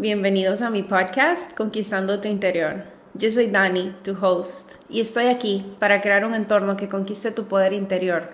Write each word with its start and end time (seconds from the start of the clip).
bienvenidos 0.00 0.62
a 0.62 0.70
mi 0.70 0.82
podcast 0.82 1.54
Conquistando 1.54 2.20
tu 2.20 2.28
Interior. 2.28 2.84
Yo 3.12 3.30
soy 3.30 3.48
Dani, 3.48 3.94
tu 4.02 4.16
host, 4.18 4.76
y 4.88 5.02
estoy 5.02 5.26
aquí 5.26 5.62
para 5.78 6.00
crear 6.00 6.24
un 6.24 6.32
entorno 6.32 6.74
que 6.74 6.88
conquiste 6.88 7.32
tu 7.32 7.44
poder 7.44 7.74
interior 7.74 8.30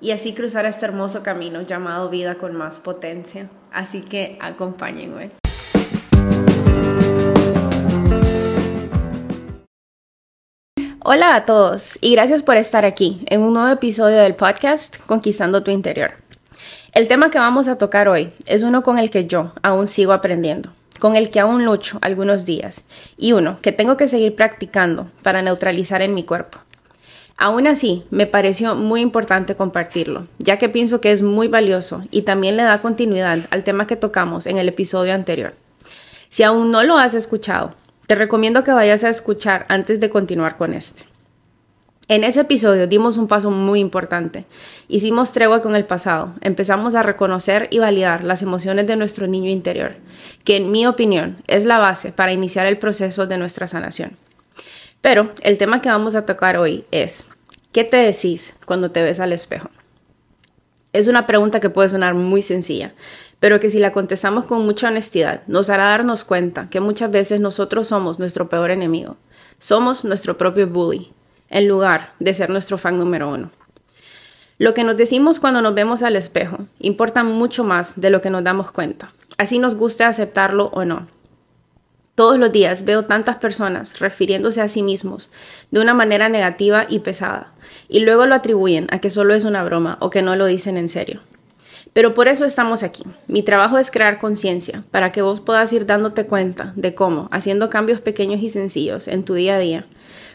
y 0.00 0.10
así 0.10 0.34
cruzar 0.34 0.66
este 0.66 0.86
hermoso 0.86 1.22
camino 1.22 1.62
llamado 1.62 2.10
vida 2.10 2.34
con 2.34 2.56
más 2.56 2.80
potencia. 2.80 3.48
Así 3.72 4.00
que 4.00 4.36
acompáñenme. 4.40 5.30
Hola 10.98 11.36
a 11.36 11.46
todos 11.46 11.96
y 12.00 12.10
gracias 12.10 12.42
por 12.42 12.56
estar 12.56 12.84
aquí 12.84 13.22
en 13.26 13.42
un 13.42 13.54
nuevo 13.54 13.68
episodio 13.68 14.16
del 14.16 14.34
podcast 14.34 14.96
Conquistando 15.06 15.62
tu 15.62 15.70
Interior. 15.70 16.14
El 16.92 17.06
tema 17.06 17.30
que 17.30 17.38
vamos 17.38 17.68
a 17.68 17.78
tocar 17.78 18.08
hoy 18.08 18.32
es 18.46 18.64
uno 18.64 18.82
con 18.82 18.98
el 18.98 19.10
que 19.10 19.28
yo 19.28 19.52
aún 19.62 19.86
sigo 19.86 20.12
aprendiendo 20.12 20.72
con 21.04 21.16
el 21.16 21.28
que 21.28 21.38
aún 21.38 21.66
lucho 21.66 21.98
algunos 22.00 22.46
días, 22.46 22.86
y 23.18 23.32
uno 23.32 23.58
que 23.60 23.72
tengo 23.72 23.98
que 23.98 24.08
seguir 24.08 24.34
practicando 24.36 25.10
para 25.22 25.42
neutralizar 25.42 26.00
en 26.00 26.14
mi 26.14 26.24
cuerpo. 26.24 26.60
Aún 27.36 27.66
así, 27.66 28.04
me 28.08 28.26
pareció 28.26 28.74
muy 28.74 29.02
importante 29.02 29.54
compartirlo, 29.54 30.28
ya 30.38 30.56
que 30.56 30.70
pienso 30.70 31.02
que 31.02 31.12
es 31.12 31.20
muy 31.20 31.46
valioso 31.46 32.04
y 32.10 32.22
también 32.22 32.56
le 32.56 32.62
da 32.62 32.80
continuidad 32.80 33.40
al 33.50 33.64
tema 33.64 33.86
que 33.86 33.96
tocamos 33.96 34.46
en 34.46 34.56
el 34.56 34.66
episodio 34.66 35.12
anterior. 35.12 35.54
Si 36.30 36.42
aún 36.42 36.70
no 36.70 36.82
lo 36.82 36.96
has 36.96 37.12
escuchado, 37.12 37.74
te 38.06 38.14
recomiendo 38.14 38.64
que 38.64 38.72
vayas 38.72 39.04
a 39.04 39.10
escuchar 39.10 39.66
antes 39.68 40.00
de 40.00 40.08
continuar 40.08 40.56
con 40.56 40.72
este. 40.72 41.04
En 42.06 42.22
ese 42.22 42.42
episodio 42.42 42.86
dimos 42.86 43.16
un 43.16 43.28
paso 43.28 43.50
muy 43.50 43.80
importante. 43.80 44.44
Hicimos 44.88 45.32
tregua 45.32 45.62
con 45.62 45.74
el 45.74 45.86
pasado, 45.86 46.34
empezamos 46.42 46.94
a 46.94 47.02
reconocer 47.02 47.66
y 47.70 47.78
validar 47.78 48.24
las 48.24 48.42
emociones 48.42 48.86
de 48.86 48.96
nuestro 48.96 49.26
niño 49.26 49.48
interior, 49.48 49.96
que 50.44 50.58
en 50.58 50.70
mi 50.70 50.86
opinión 50.86 51.38
es 51.46 51.64
la 51.64 51.78
base 51.78 52.12
para 52.12 52.34
iniciar 52.34 52.66
el 52.66 52.76
proceso 52.76 53.26
de 53.26 53.38
nuestra 53.38 53.68
sanación. 53.68 54.18
Pero 55.00 55.32
el 55.40 55.56
tema 55.56 55.80
que 55.80 55.88
vamos 55.88 56.14
a 56.14 56.26
tocar 56.26 56.58
hoy 56.58 56.84
es, 56.90 57.28
¿qué 57.72 57.84
te 57.84 57.96
decís 57.96 58.54
cuando 58.66 58.90
te 58.90 59.02
ves 59.02 59.18
al 59.18 59.32
espejo? 59.32 59.70
Es 60.92 61.08
una 61.08 61.26
pregunta 61.26 61.58
que 61.58 61.70
puede 61.70 61.88
sonar 61.88 62.12
muy 62.12 62.42
sencilla, 62.42 62.92
pero 63.40 63.60
que 63.60 63.70
si 63.70 63.78
la 63.78 63.92
contestamos 63.92 64.44
con 64.44 64.66
mucha 64.66 64.88
honestidad, 64.88 65.42
nos 65.46 65.70
hará 65.70 65.84
darnos 65.84 66.22
cuenta 66.24 66.68
que 66.68 66.80
muchas 66.80 67.10
veces 67.10 67.40
nosotros 67.40 67.88
somos 67.88 68.18
nuestro 68.18 68.50
peor 68.50 68.70
enemigo. 68.70 69.16
Somos 69.58 70.04
nuestro 70.04 70.36
propio 70.36 70.66
bully, 70.66 71.14
en 71.54 71.68
lugar 71.68 72.12
de 72.18 72.34
ser 72.34 72.50
nuestro 72.50 72.76
fan 72.76 72.98
número 72.98 73.30
uno. 73.30 73.50
Lo 74.58 74.74
que 74.74 74.84
nos 74.84 74.96
decimos 74.96 75.38
cuando 75.38 75.62
nos 75.62 75.74
vemos 75.74 76.02
al 76.02 76.16
espejo 76.16 76.66
importa 76.80 77.22
mucho 77.24 77.64
más 77.64 78.00
de 78.00 78.10
lo 78.10 78.20
que 78.20 78.28
nos 78.28 78.44
damos 78.44 78.72
cuenta, 78.72 79.12
así 79.38 79.58
nos 79.58 79.76
guste 79.76 80.04
aceptarlo 80.04 80.66
o 80.74 80.84
no. 80.84 81.06
Todos 82.16 82.38
los 82.38 82.52
días 82.52 82.84
veo 82.84 83.06
tantas 83.06 83.36
personas 83.36 84.00
refiriéndose 84.00 84.60
a 84.60 84.68
sí 84.68 84.82
mismos 84.82 85.30
de 85.70 85.80
una 85.80 85.94
manera 85.94 86.28
negativa 86.28 86.86
y 86.88 87.00
pesada, 87.00 87.52
y 87.88 88.00
luego 88.00 88.26
lo 88.26 88.34
atribuyen 88.34 88.88
a 88.90 88.98
que 88.98 89.10
solo 89.10 89.32
es 89.34 89.44
una 89.44 89.64
broma 89.64 89.96
o 90.00 90.10
que 90.10 90.22
no 90.22 90.34
lo 90.34 90.46
dicen 90.46 90.76
en 90.76 90.88
serio. 90.88 91.20
Pero 91.92 92.14
por 92.14 92.26
eso 92.26 92.44
estamos 92.44 92.82
aquí. 92.82 93.04
Mi 93.28 93.44
trabajo 93.44 93.78
es 93.78 93.92
crear 93.92 94.18
conciencia 94.18 94.82
para 94.90 95.12
que 95.12 95.22
vos 95.22 95.40
puedas 95.40 95.72
ir 95.72 95.86
dándote 95.86 96.26
cuenta 96.26 96.72
de 96.74 96.94
cómo, 96.94 97.28
haciendo 97.30 97.70
cambios 97.70 98.00
pequeños 98.00 98.42
y 98.42 98.50
sencillos 98.50 99.06
en 99.06 99.24
tu 99.24 99.34
día 99.34 99.54
a 99.54 99.60
día, 99.60 99.86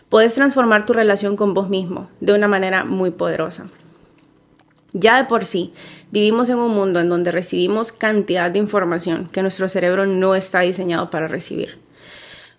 puedes 0.09 0.35
transformar 0.35 0.85
tu 0.85 0.93
relación 0.93 1.35
con 1.35 1.53
vos 1.53 1.69
mismo 1.69 2.09
de 2.19 2.33
una 2.33 2.47
manera 2.47 2.83
muy 2.83 3.11
poderosa. 3.11 3.67
Ya 4.91 5.17
de 5.17 5.25
por 5.25 5.45
sí, 5.45 5.71
vivimos 6.11 6.49
en 6.49 6.57
un 6.57 6.73
mundo 6.73 6.99
en 6.99 7.09
donde 7.09 7.31
recibimos 7.31 7.91
cantidad 7.91 8.49
de 8.49 8.59
información 8.59 9.29
que 9.31 9.43
nuestro 9.43 9.69
cerebro 9.69 10.07
no 10.07 10.33
está 10.33 10.61
diseñado 10.61 11.11
para 11.11 11.27
recibir. 11.27 11.77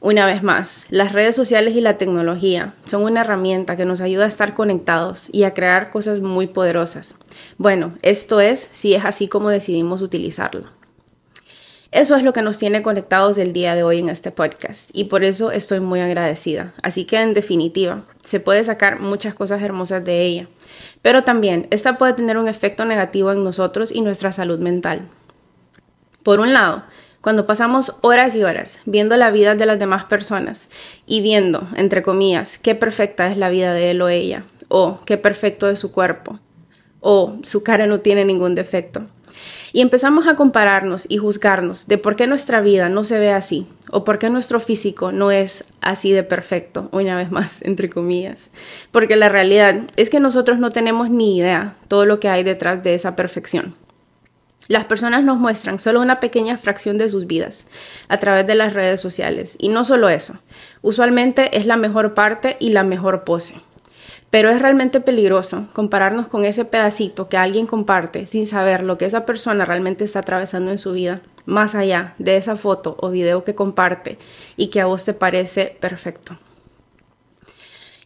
Una 0.03 0.25
vez 0.25 0.43
más, 0.43 0.87
las 0.89 1.13
redes 1.13 1.37
sociales 1.37 1.77
y 1.77 1.83
la 1.83 1.99
tecnología 1.99 2.73
son 2.87 3.03
una 3.03 3.21
herramienta 3.21 3.77
que 3.77 3.85
nos 3.85 4.01
ayuda 4.01 4.25
a 4.25 4.29
estar 4.29 4.55
conectados 4.55 5.29
y 5.31 5.43
a 5.43 5.53
crear 5.53 5.91
cosas 5.91 6.21
muy 6.21 6.47
poderosas. 6.47 7.17
Bueno, 7.59 7.93
esto 8.01 8.41
es 8.41 8.61
si 8.61 8.95
es 8.95 9.05
así 9.05 9.29
como 9.29 9.51
decidimos 9.51 10.01
utilizarlo. 10.01 10.80
Eso 11.93 12.15
es 12.15 12.23
lo 12.23 12.33
que 12.33 12.43
nos 12.43 12.57
tiene 12.57 12.83
conectados 12.83 13.37
el 13.37 13.53
día 13.53 13.75
de 13.75 13.83
hoy 13.83 13.99
en 13.99 14.11
este 14.11 14.31
podcast 14.31 14.91
y 14.93 15.05
por 15.05 15.25
eso 15.25 15.51
estoy 15.51 15.81
muy 15.81 15.99
agradecida. 15.99 16.73
Así 16.85 17.05
que 17.05 17.21
en 17.21 17.35
definitiva, 17.35 18.05
se 18.23 18.39
puede 18.39 18.63
sacar 18.63 19.01
muchas 19.01 19.35
cosas 19.35 19.61
hermosas 19.61 20.05
de 20.05 20.23
ella, 20.23 20.47
pero 21.03 21.25
también 21.25 21.67
esta 21.71 21.99
puede 21.99 22.13
tener 22.13 22.39
un 22.39 22.47
efecto 22.47 22.85
negativo 22.85 23.33
en 23.33 23.43
nosotros 23.43 23.91
y 23.91 24.03
nuestra 24.03 24.31
salud 24.31 24.61
mental. 24.61 25.09
Por 26.23 26.39
un 26.39 26.53
lado, 26.53 26.85
cuando 27.21 27.45
pasamos 27.45 27.97
horas 28.03 28.37
y 28.37 28.45
horas 28.45 28.83
viendo 28.85 29.17
la 29.17 29.33
vida 29.33 29.57
de 29.57 29.67
las 29.67 29.81
demás 29.81 30.05
personas 30.05 30.69
y 31.07 31.23
viendo, 31.23 31.69
entre 31.75 32.05
comillas, 32.05 32.59
qué 32.59 32.77
perfecta 32.77 33.27
es 33.33 33.37
la 33.37 33.51
vida 33.51 33.75
de 33.75 33.91
él 33.91 34.01
o 34.01 34.09
ella, 34.09 34.45
o 34.69 35.01
qué 35.07 35.17
perfecto 35.17 35.69
es 35.69 35.81
su 35.81 35.91
cuerpo, 35.91 36.39
o 37.01 37.39
su 37.43 37.65
cara 37.65 37.89
no 37.89 37.99
tiene 37.99 38.25
ningún 38.25 38.55
defecto 38.55 39.09
y 39.73 39.81
empezamos 39.81 40.27
a 40.27 40.37
compararnos 40.37 41.07
y 41.09 41.19
juzgarnos 41.19 41.87
de 41.87 41.99
por 41.99 42.17
qué 42.17 42.27
nuestra 42.27 42.61
vida 42.61 42.89
no 42.89 43.05
se 43.05 43.19
ve 43.19 43.33
así 43.33 43.67
o 43.91 44.05
por 44.05 44.19
qué 44.19 44.31
nuestro 44.31 44.61
físico 44.61 45.13
no 45.13 45.31
es 45.31 45.65
así 45.81 46.13
de 46.13 46.23
perfecto, 46.23 46.89
una 46.93 47.17
vez 47.17 47.31
más, 47.31 47.63
entre 47.65 47.91
comillas. 47.91 48.51
Porque 48.91 49.17
la 49.17 49.29
realidad 49.29 49.83
es 49.97 50.11
que 50.11 50.21
nosotros 50.21 50.59
no 50.59 50.71
tenemos 50.71 51.11
ni 51.11 51.37
idea 51.37 51.77
todo 51.89 52.07
lo 52.07 52.21
que 52.21 52.29
hay 52.29 52.43
detrás 52.43 52.83
de 52.83 52.95
esa 52.95 53.17
perfección. 53.17 53.75
Las 54.69 54.85
personas 54.85 55.25
nos 55.25 55.39
muestran 55.39 55.81
solo 55.81 56.01
una 56.01 56.21
pequeña 56.21 56.57
fracción 56.57 56.97
de 56.97 57.09
sus 57.09 57.27
vidas 57.27 57.67
a 58.07 58.19
través 58.19 58.47
de 58.47 58.55
las 58.55 58.73
redes 58.73 59.01
sociales. 59.01 59.57
Y 59.59 59.69
no 59.69 59.85
solo 59.85 60.09
eso, 60.09 60.39
usualmente 60.81 61.59
es 61.59 61.67
la 61.67 61.77
mejor 61.77 62.15
parte 62.15 62.57
y 62.61 62.71
la 62.71 62.85
mejor 62.85 63.25
pose. 63.25 63.57
Pero 64.31 64.49
es 64.49 64.63
realmente 64.63 65.01
peligroso 65.01 65.67
compararnos 65.73 66.29
con 66.29 66.45
ese 66.45 66.65
pedacito 66.65 67.29
que 67.29 67.37
alguien 67.37 67.67
comparte 67.67 68.27
sin 68.27 68.47
saber 68.47 68.85
lo 68.85 68.97
que 68.97 69.07
esa 69.07 69.27
persona 69.27 69.65
realmente 69.65 70.05
está 70.05 70.21
atravesando 70.21 70.71
en 70.71 70.79
su 70.79 70.93
vida, 70.93 71.21
más 71.47 71.75
allá 71.75 72.15
de 72.19 72.37
esa 72.37 72.57
foto 72.57 72.97
o 73.01 73.11
video 73.11 73.43
que 73.43 73.57
comparte 73.57 74.19
y 74.57 74.69
que 74.69 74.81
a 74.81 74.87
vos 74.87 75.05
te 75.05 75.15
parece 75.15 75.77
perfecto. 75.81 76.39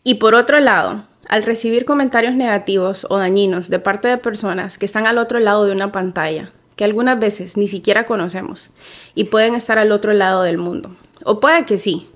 Y 0.03 0.15
por 0.15 0.35
otro 0.35 0.61
lado, 0.61 1.05
al 1.29 1.43
recibir 1.43 1.85
comentarios 1.85 2.35
negativos 2.35 3.07
o 3.11 3.19
dañinos 3.19 3.69
de 3.69 3.79
parte 3.79 4.09
de 4.09 4.19
personas 4.19 4.79
que 4.79 4.87
están 4.87 5.07
al 5.07 5.19
otro 5.19 5.41
lado 5.41 5.67
de 5.67 5.73
una 5.73 5.93
pantalla, 5.93 6.53
que 6.77 6.85
algunas 6.85 7.19
veces 7.19 7.57
ni 7.57 7.69
siquiera 7.69 8.05
conocemos 8.07 8.71
y 9.15 9.25
pueden 9.25 9.55
estar 9.55 9.79
al 9.79 9.93
otro 9.93 10.13
lado 10.13 10.43
del 10.43 10.59
mundo, 10.59 10.97
o 11.25 11.41
puede 11.41 11.65
que 11.65 11.79
sí, 11.79 12.07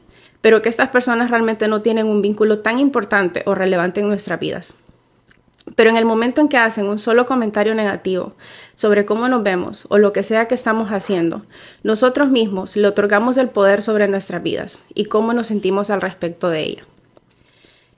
pero 0.41 0.63
que 0.63 0.69
estas 0.69 0.91
personas 0.91 1.31
realmente 1.31 1.69
no 1.69 1.83
tienen 1.83 2.07
un 2.07 2.23
vínculo 2.23 2.61
tan 2.61 2.79
importante 2.79 3.43
o 3.47 3.55
relevante 3.55 4.01
en 4.01 4.09
nuestras 4.09 4.39
vidas. 4.39 4.77
Pero 5.75 5.91
en 5.91 5.97
el 5.97 6.05
momento 6.05 6.41
en 6.41 6.49
que 6.49 6.57
hacen 6.57 6.87
un 6.87 6.99
solo 6.99 7.27
comentario 7.27 7.75
negativo 7.75 8.33
sobre 8.75 9.05
cómo 9.05 9.29
nos 9.29 9.43
vemos 9.43 9.87
o 9.91 9.99
lo 9.99 10.13
que 10.13 10.23
sea 10.23 10.49
que 10.49 10.55
estamos 10.55 10.91
haciendo, 10.91 11.45
nosotros 11.83 12.31
mismos 12.31 12.77
le 12.77 12.89
otorgamos 12.89 13.37
el 13.37 13.51
poder 13.51 13.83
sobre 13.83 14.09
nuestras 14.09 14.43
vidas 14.43 14.87
y 14.95 15.07
cómo 15.07 15.33
nos 15.33 15.49
sentimos 15.49 15.91
al 15.91 16.01
respecto 16.01 16.49
de 16.49 16.63
ella. 16.63 16.83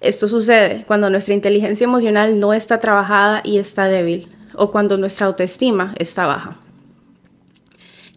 Esto 0.01 0.28
sucede 0.28 0.84
cuando 0.87 1.11
nuestra 1.11 1.34
inteligencia 1.34 1.84
emocional 1.84 2.41
no 2.41 2.55
está 2.55 2.81
trabajada 2.81 3.43
y 3.45 3.59
está 3.59 3.84
débil, 3.84 4.28
o 4.55 4.71
cuando 4.72 4.97
nuestra 4.97 5.27
autoestima 5.27 5.95
está 5.99 6.27
baja. 6.27 6.57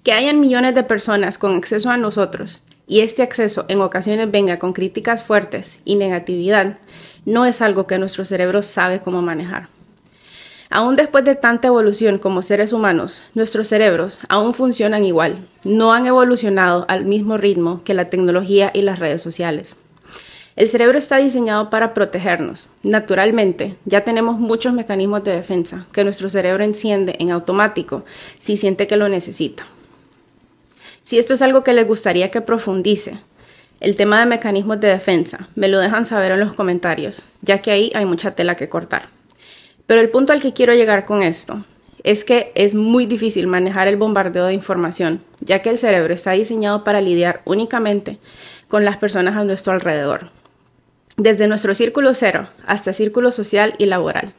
Que 0.02 0.14
hayan 0.14 0.40
millones 0.40 0.76
de 0.76 0.84
personas 0.84 1.38
con 1.38 1.56
acceso 1.56 1.90
a 1.90 1.98
nosotros 1.98 2.62
y 2.88 3.02
este 3.02 3.24
acceso 3.24 3.66
en 3.68 3.82
ocasiones 3.82 4.30
venga 4.32 4.60
con 4.60 4.74
críticas 4.74 5.24
fuertes 5.24 5.82
y 5.86 5.96
negatividad, 5.96 6.78
no 7.26 7.46
es 7.46 7.62
algo 7.62 7.88
que 7.88 7.98
nuestro 7.98 8.26
cerebro 8.26 8.62
sabe 8.62 9.00
cómo 9.00 9.22
manejar. 9.22 9.70
Aún 10.70 10.96
después 10.96 11.24
de 11.24 11.36
tanta 11.36 11.68
evolución 11.68 12.18
como 12.18 12.42
seres 12.42 12.74
humanos, 12.74 13.24
nuestros 13.36 13.68
cerebros 13.68 14.22
aún 14.28 14.54
funcionan 14.56 15.06
igual, 15.06 15.48
no 15.64 15.94
han 15.94 16.08
evolucionado 16.08 16.86
al 16.88 17.06
mismo 17.06 17.38
ritmo 17.38 17.84
que 17.84 17.94
la 17.94 18.10
tecnología 18.10 18.72
y 18.74 18.82
las 18.82 19.00
redes 19.00 19.22
sociales. 19.22 19.76
El 20.56 20.68
cerebro 20.68 21.00
está 21.00 21.18
diseñado 21.18 21.70
para 21.70 21.94
protegernos. 21.94 22.70
Naturalmente, 22.84 23.76
ya 23.86 24.04
tenemos 24.04 24.38
muchos 24.40 24.74
mecanismos 24.74 25.24
de 25.24 25.36
defensa 25.36 25.88
que 25.92 26.04
nuestro 26.04 26.30
cerebro 26.30 26.64
enciende 26.64 27.16
en 27.20 27.32
automático 27.32 28.04
si 28.38 28.58
siente 28.58 28.86
que 28.86 28.98
lo 28.98 29.10
necesita. 29.10 29.66
Si 31.14 31.20
esto 31.20 31.36
es 31.36 31.44
algo 31.44 31.64
que 31.64 31.74
les 31.74 31.86
gustaría 31.86 32.32
que 32.32 32.42
profundice, 32.42 33.20
el 33.80 33.96
tema 33.96 34.20
de 34.20 34.26
mecanismos 34.26 34.80
de 34.80 34.88
defensa, 34.88 35.48
me 35.54 35.68
lo 35.68 35.78
dejan 35.78 36.08
saber 36.08 36.32
en 36.32 36.40
los 36.40 36.56
comentarios, 36.56 37.28
ya 37.42 37.60
que 37.60 37.70
ahí 37.70 37.92
hay 37.94 38.04
mucha 38.04 38.32
tela 38.34 38.56
que 38.56 38.68
cortar. 38.68 39.10
Pero 39.86 40.02
el 40.02 40.10
punto 40.10 40.34
al 40.34 40.42
que 40.42 40.54
quiero 40.54 40.74
llegar 40.74 41.06
con 41.06 41.22
esto 41.22 41.64
es 42.02 42.24
que 42.24 42.52
es 42.56 42.74
muy 42.74 43.06
difícil 43.06 43.46
manejar 43.46 43.88
el 43.88 43.96
bombardeo 43.96 44.48
de 44.48 44.56
información, 44.56 45.22
ya 45.40 45.62
que 45.62 45.70
el 45.70 45.78
cerebro 45.78 46.16
está 46.16 46.32
diseñado 46.32 46.84
para 46.84 47.00
lidiar 47.00 47.44
únicamente 47.46 48.18
con 48.68 48.84
las 48.84 48.98
personas 48.98 49.38
a 49.38 49.44
nuestro 49.44 49.72
alrededor, 49.72 50.32
desde 51.18 51.48
nuestro 51.48 51.76
círculo 51.76 52.16
cero 52.16 52.48
hasta 52.66 52.92
círculo 52.92 53.32
social 53.32 53.76
y 53.78 53.86
laboral. 53.86 54.34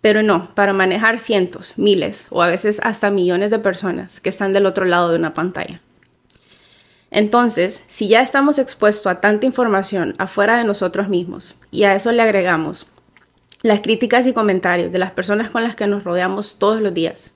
Pero 0.00 0.22
no, 0.22 0.48
para 0.54 0.72
manejar 0.72 1.18
cientos, 1.18 1.74
miles 1.76 2.26
o 2.30 2.40
a 2.40 2.46
veces 2.46 2.80
hasta 2.84 3.10
millones 3.10 3.50
de 3.50 3.58
personas 3.58 4.22
que 4.22 4.30
están 4.30 4.54
del 4.54 4.64
otro 4.64 4.86
lado 4.86 5.10
de 5.10 5.18
una 5.18 5.34
pantalla. 5.34 5.82
Entonces, 7.10 7.84
si 7.88 8.08
ya 8.08 8.20
estamos 8.20 8.58
expuestos 8.58 9.06
a 9.06 9.20
tanta 9.20 9.46
información 9.46 10.14
afuera 10.18 10.56
de 10.56 10.64
nosotros 10.64 11.08
mismos 11.08 11.56
y 11.70 11.84
a 11.84 11.94
eso 11.94 12.12
le 12.12 12.22
agregamos 12.22 12.86
las 13.62 13.80
críticas 13.80 14.26
y 14.26 14.32
comentarios 14.32 14.92
de 14.92 14.98
las 14.98 15.10
personas 15.10 15.50
con 15.50 15.62
las 15.62 15.76
que 15.76 15.86
nos 15.86 16.04
rodeamos 16.04 16.58
todos 16.58 16.80
los 16.80 16.94
días, 16.94 17.32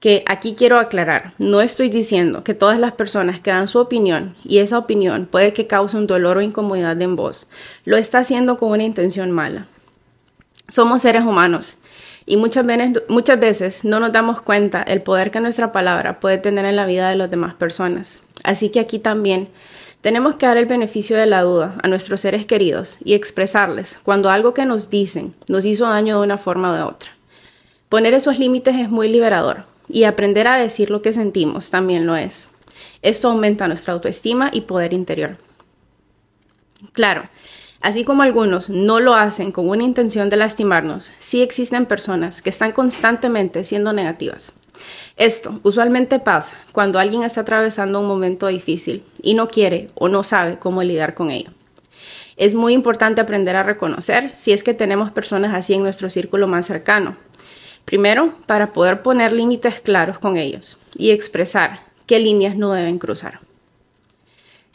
que 0.00 0.22
aquí 0.26 0.54
quiero 0.54 0.78
aclarar, 0.78 1.32
no 1.38 1.62
estoy 1.62 1.88
diciendo 1.88 2.44
que 2.44 2.52
todas 2.52 2.78
las 2.78 2.92
personas 2.92 3.40
que 3.40 3.50
dan 3.50 3.68
su 3.68 3.78
opinión 3.78 4.36
y 4.44 4.58
esa 4.58 4.78
opinión 4.78 5.26
puede 5.26 5.52
que 5.52 5.66
cause 5.66 5.96
un 5.96 6.06
dolor 6.06 6.36
o 6.36 6.42
incomodidad 6.42 7.00
en 7.00 7.16
vos, 7.16 7.46
lo 7.84 7.96
está 7.96 8.18
haciendo 8.18 8.58
con 8.58 8.70
una 8.72 8.84
intención 8.84 9.30
mala. 9.30 9.66
Somos 10.68 11.02
seres 11.02 11.22
humanos 11.22 11.78
y 12.26 12.36
muchas 12.36 12.66
veces, 12.66 13.02
muchas 13.08 13.38
veces 13.38 13.84
no 13.84 14.00
nos 14.00 14.12
damos 14.12 14.42
cuenta 14.42 14.82
el 14.82 15.00
poder 15.00 15.30
que 15.30 15.40
nuestra 15.40 15.70
palabra 15.70 16.18
puede 16.18 16.38
tener 16.38 16.64
en 16.64 16.76
la 16.76 16.84
vida 16.84 17.08
de 17.08 17.16
las 17.16 17.30
demás 17.30 17.54
personas. 17.54 18.20
Así 18.42 18.70
que 18.70 18.80
aquí 18.80 18.98
también 18.98 19.48
tenemos 20.00 20.34
que 20.34 20.46
dar 20.46 20.56
el 20.56 20.66
beneficio 20.66 21.16
de 21.16 21.26
la 21.26 21.42
duda 21.42 21.76
a 21.82 21.88
nuestros 21.88 22.20
seres 22.20 22.44
queridos 22.44 22.96
y 23.04 23.14
expresarles 23.14 23.98
cuando 24.02 24.28
algo 24.28 24.54
que 24.54 24.66
nos 24.66 24.90
dicen 24.90 25.34
nos 25.48 25.64
hizo 25.64 25.88
daño 25.88 26.18
de 26.18 26.24
una 26.24 26.36
forma 26.36 26.72
o 26.72 26.74
de 26.74 26.82
otra. 26.82 27.10
Poner 27.88 28.12
esos 28.14 28.38
límites 28.38 28.74
es 28.74 28.90
muy 28.90 29.08
liberador 29.08 29.64
y 29.88 30.04
aprender 30.04 30.48
a 30.48 30.58
decir 30.58 30.90
lo 30.90 31.02
que 31.02 31.12
sentimos 31.12 31.70
también 31.70 32.06
lo 32.06 32.16
es. 32.16 32.50
Esto 33.02 33.30
aumenta 33.30 33.68
nuestra 33.68 33.94
autoestima 33.94 34.50
y 34.52 34.62
poder 34.62 34.92
interior. 34.92 35.38
Claro, 36.92 37.28
Así 37.86 38.02
como 38.02 38.24
algunos 38.24 38.68
no 38.68 38.98
lo 38.98 39.14
hacen 39.14 39.52
con 39.52 39.68
una 39.68 39.84
intención 39.84 40.28
de 40.28 40.36
lastimarnos, 40.36 41.12
sí 41.20 41.40
existen 41.40 41.86
personas 41.86 42.42
que 42.42 42.50
están 42.50 42.72
constantemente 42.72 43.62
siendo 43.62 43.92
negativas. 43.92 44.54
Esto 45.16 45.60
usualmente 45.62 46.18
pasa 46.18 46.56
cuando 46.72 46.98
alguien 46.98 47.22
está 47.22 47.42
atravesando 47.42 48.00
un 48.00 48.08
momento 48.08 48.48
difícil 48.48 49.04
y 49.22 49.34
no 49.34 49.46
quiere 49.46 49.88
o 49.94 50.08
no 50.08 50.24
sabe 50.24 50.58
cómo 50.58 50.82
lidiar 50.82 51.14
con 51.14 51.30
ello. 51.30 51.50
Es 52.36 52.56
muy 52.56 52.72
importante 52.72 53.20
aprender 53.20 53.54
a 53.54 53.62
reconocer 53.62 54.34
si 54.34 54.52
es 54.52 54.64
que 54.64 54.74
tenemos 54.74 55.12
personas 55.12 55.54
así 55.54 55.74
en 55.74 55.84
nuestro 55.84 56.10
círculo 56.10 56.48
más 56.48 56.66
cercano. 56.66 57.16
Primero, 57.84 58.34
para 58.46 58.72
poder 58.72 59.02
poner 59.02 59.32
límites 59.32 59.78
claros 59.78 60.18
con 60.18 60.38
ellos 60.38 60.76
y 60.96 61.12
expresar 61.12 61.82
qué 62.06 62.18
líneas 62.18 62.56
no 62.56 62.72
deben 62.72 62.98
cruzar. 62.98 63.45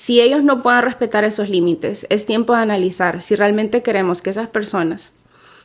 Si 0.01 0.19
ellos 0.19 0.43
no 0.43 0.63
pueden 0.63 0.81
respetar 0.81 1.25
esos 1.25 1.47
límites, 1.47 2.07
es 2.09 2.25
tiempo 2.25 2.53
de 2.53 2.61
analizar 2.63 3.21
si 3.21 3.35
realmente 3.35 3.83
queremos 3.83 4.23
que 4.23 4.31
esas 4.31 4.49
personas 4.49 5.11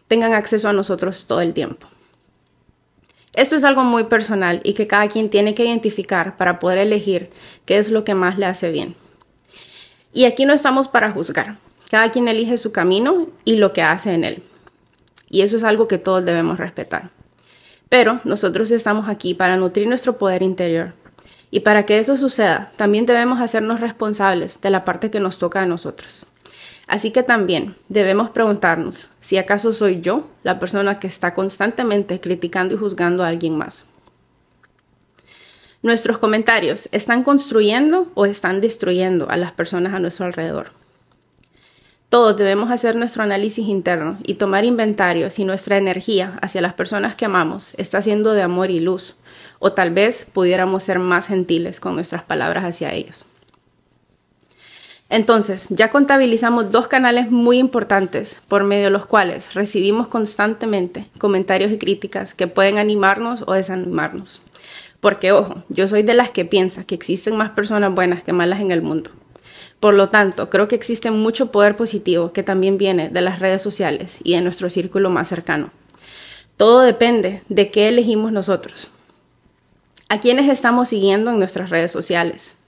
tengan 0.08 0.34
acceso 0.34 0.68
a 0.68 0.74
nosotros 0.74 1.26
todo 1.26 1.40
el 1.40 1.54
tiempo. 1.54 1.88
Esto 3.32 3.56
es 3.56 3.64
algo 3.64 3.82
muy 3.82 4.04
personal 4.04 4.60
y 4.62 4.74
que 4.74 4.86
cada 4.86 5.08
quien 5.08 5.30
tiene 5.30 5.54
que 5.54 5.64
identificar 5.64 6.36
para 6.36 6.58
poder 6.58 6.76
elegir 6.76 7.30
qué 7.64 7.78
es 7.78 7.88
lo 7.90 8.04
que 8.04 8.14
más 8.14 8.36
le 8.36 8.44
hace 8.44 8.70
bien. 8.70 8.94
Y 10.12 10.26
aquí 10.26 10.44
no 10.44 10.52
estamos 10.52 10.86
para 10.86 11.12
juzgar. 11.12 11.56
Cada 11.90 12.10
quien 12.12 12.28
elige 12.28 12.58
su 12.58 12.72
camino 12.72 13.28
y 13.46 13.56
lo 13.56 13.72
que 13.72 13.80
hace 13.80 14.12
en 14.12 14.22
él. 14.22 14.42
Y 15.30 15.40
eso 15.40 15.56
es 15.56 15.64
algo 15.64 15.88
que 15.88 15.96
todos 15.96 16.22
debemos 16.22 16.58
respetar. 16.58 17.08
Pero 17.88 18.20
nosotros 18.24 18.70
estamos 18.70 19.08
aquí 19.08 19.32
para 19.32 19.56
nutrir 19.56 19.88
nuestro 19.88 20.18
poder 20.18 20.42
interior, 20.42 20.92
y 21.50 21.60
para 21.60 21.86
que 21.86 21.98
eso 21.98 22.16
suceda, 22.16 22.72
también 22.76 23.06
debemos 23.06 23.40
hacernos 23.40 23.80
responsables 23.80 24.60
de 24.60 24.70
la 24.70 24.84
parte 24.84 25.10
que 25.10 25.20
nos 25.20 25.38
toca 25.38 25.62
a 25.62 25.66
nosotros. 25.66 26.26
Así 26.86 27.10
que 27.10 27.22
también 27.22 27.74
debemos 27.88 28.30
preguntarnos 28.30 29.08
si 29.20 29.38
acaso 29.38 29.72
soy 29.72 30.00
yo 30.00 30.28
la 30.44 30.58
persona 30.58 31.00
que 31.00 31.08
está 31.08 31.34
constantemente 31.34 32.20
criticando 32.20 32.74
y 32.74 32.78
juzgando 32.78 33.24
a 33.24 33.28
alguien 33.28 33.56
más. 33.56 33.86
Nuestros 35.82 36.18
comentarios 36.18 36.88
están 36.92 37.22
construyendo 37.22 38.10
o 38.14 38.26
están 38.26 38.60
destruyendo 38.60 39.28
a 39.30 39.36
las 39.36 39.52
personas 39.52 39.94
a 39.94 39.98
nuestro 39.98 40.26
alrededor. 40.26 40.72
Todos 42.08 42.36
debemos 42.36 42.70
hacer 42.70 42.94
nuestro 42.94 43.24
análisis 43.24 43.66
interno 43.66 44.18
y 44.22 44.34
tomar 44.34 44.64
inventario 44.64 45.28
si 45.30 45.44
nuestra 45.44 45.76
energía 45.76 46.38
hacia 46.40 46.60
las 46.60 46.74
personas 46.74 47.16
que 47.16 47.24
amamos 47.24 47.74
está 47.76 48.00
siendo 48.00 48.32
de 48.32 48.42
amor 48.42 48.70
y 48.70 48.78
luz, 48.78 49.16
o 49.58 49.72
tal 49.72 49.90
vez 49.90 50.28
pudiéramos 50.32 50.82
ser 50.82 50.98
más 50.98 51.28
gentiles 51.28 51.80
con 51.80 51.94
nuestras 51.94 52.22
palabras 52.22 52.64
hacia 52.64 52.92
ellos. 52.92 53.26
Entonces, 55.08 55.68
ya 55.70 55.90
contabilizamos 55.90 56.72
dos 56.72 56.88
canales 56.88 57.30
muy 57.30 57.58
importantes 57.58 58.40
por 58.48 58.64
medio 58.64 58.84
de 58.84 58.90
los 58.90 59.06
cuales 59.06 59.54
recibimos 59.54 60.08
constantemente 60.08 61.06
comentarios 61.18 61.70
y 61.70 61.78
críticas 61.78 62.34
que 62.34 62.48
pueden 62.48 62.78
animarnos 62.78 63.44
o 63.46 63.52
desanimarnos. 63.52 64.42
Porque, 65.00 65.30
ojo, 65.30 65.62
yo 65.68 65.86
soy 65.86 66.02
de 66.02 66.14
las 66.14 66.30
que 66.30 66.44
piensa 66.44 66.84
que 66.84 66.96
existen 66.96 67.36
más 67.36 67.50
personas 67.50 67.94
buenas 67.94 68.24
que 68.24 68.32
malas 68.32 68.60
en 68.60 68.72
el 68.72 68.82
mundo. 68.82 69.12
Por 69.78 69.94
lo 69.94 70.08
tanto, 70.08 70.50
creo 70.50 70.66
que 70.66 70.74
existe 70.74 71.12
mucho 71.12 71.52
poder 71.52 71.76
positivo 71.76 72.32
que 72.32 72.42
también 72.42 72.76
viene 72.76 73.08
de 73.08 73.20
las 73.20 73.38
redes 73.38 73.62
sociales 73.62 74.18
y 74.24 74.34
de 74.34 74.40
nuestro 74.40 74.70
círculo 74.70 75.10
más 75.10 75.28
cercano. 75.28 75.70
Todo 76.56 76.80
depende 76.80 77.42
de 77.48 77.70
qué 77.70 77.88
elegimos 77.88 78.32
nosotros, 78.32 78.88
a 80.08 80.20
quienes 80.20 80.48
estamos 80.48 80.88
siguiendo 80.88 81.30
en 81.30 81.38
nuestras 81.38 81.70
redes 81.70 81.90
sociales 81.90 82.58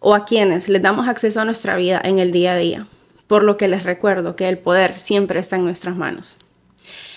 o 0.00 0.14
a 0.14 0.24
quienes 0.24 0.68
les 0.68 0.82
damos 0.82 1.08
acceso 1.08 1.40
a 1.40 1.44
nuestra 1.44 1.76
vida 1.76 2.00
en 2.02 2.18
el 2.18 2.32
día 2.32 2.52
a 2.52 2.56
día, 2.56 2.86
por 3.26 3.44
lo 3.44 3.56
que 3.56 3.68
les 3.68 3.84
recuerdo 3.84 4.36
que 4.36 4.48
el 4.48 4.58
poder 4.58 4.98
siempre 4.98 5.38
está 5.38 5.56
en 5.56 5.64
nuestras 5.64 5.96
manos. 5.96 6.38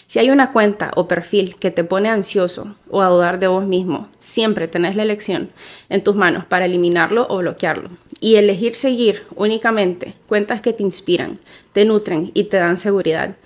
Si 0.05 0.19
hay 0.19 0.29
una 0.29 0.51
cuenta 0.51 0.91
o 0.95 1.07
perfil 1.07 1.55
que 1.55 1.71
te 1.71 1.85
pone 1.85 2.09
ansioso 2.09 2.75
o 2.89 3.01
a 3.01 3.07
dudar 3.07 3.39
de 3.39 3.47
vos 3.47 3.65
mismo, 3.65 4.09
siempre 4.19 4.67
tenés 4.67 4.97
la 4.97 5.03
elección 5.03 5.49
en 5.87 6.03
tus 6.03 6.15
manos 6.15 6.45
para 6.45 6.65
eliminarlo 6.65 7.25
o 7.29 7.37
bloquearlo 7.37 7.89
y 8.19 8.35
elegir 8.35 8.75
seguir 8.75 9.23
únicamente 9.35 10.15
cuentas 10.27 10.61
que 10.61 10.73
te 10.73 10.83
inspiran, 10.83 11.39
te 11.71 11.85
nutren 11.85 12.31
y 12.33 12.45
te 12.45 12.57
dan 12.57 12.77
seguridad. 12.77 13.37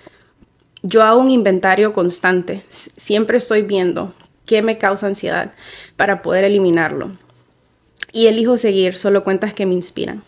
Yo 0.82 1.04
hago 1.04 1.20
un 1.20 1.30
inventario 1.30 1.92
constante, 1.92 2.64
siempre 2.70 3.38
estoy 3.38 3.62
viendo 3.62 4.12
qué 4.46 4.62
me 4.62 4.78
causa 4.78 5.06
ansiedad 5.06 5.52
para 5.96 6.22
poder 6.22 6.44
eliminarlo. 6.44 7.12
Y 8.12 8.28
elijo 8.28 8.56
seguir 8.56 8.96
solo 8.96 9.24
cuentas 9.24 9.52
que 9.52 9.66
me 9.66 9.74
inspiran. 9.74 10.22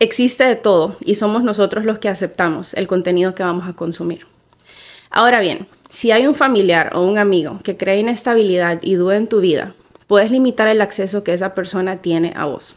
Existe 0.00 0.44
de 0.44 0.56
todo 0.56 0.96
y 1.00 1.14
somos 1.14 1.42
nosotros 1.42 1.84
los 1.84 1.98
que 1.98 2.08
aceptamos 2.08 2.74
el 2.74 2.86
contenido 2.86 3.34
que 3.34 3.42
vamos 3.42 3.68
a 3.68 3.72
consumir. 3.72 4.26
Ahora 5.10 5.40
bien, 5.40 5.66
si 5.88 6.10
hay 6.10 6.26
un 6.26 6.34
familiar 6.34 6.94
o 6.94 7.04
un 7.04 7.18
amigo 7.18 7.58
que 7.64 7.76
cree 7.76 7.98
inestabilidad 7.98 8.80
y 8.82 8.94
duda 8.94 9.16
en 9.16 9.26
tu 9.26 9.40
vida, 9.40 9.74
puedes 10.06 10.30
limitar 10.30 10.68
el 10.68 10.82
acceso 10.82 11.24
que 11.24 11.32
esa 11.32 11.54
persona 11.54 11.96
tiene 11.96 12.32
a 12.36 12.44
vos. 12.44 12.76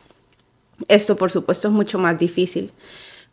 Esto, 0.87 1.17
por 1.17 1.29
supuesto, 1.29 1.67
es 1.67 1.73
mucho 1.73 1.99
más 1.99 2.17
difícil, 2.17 2.71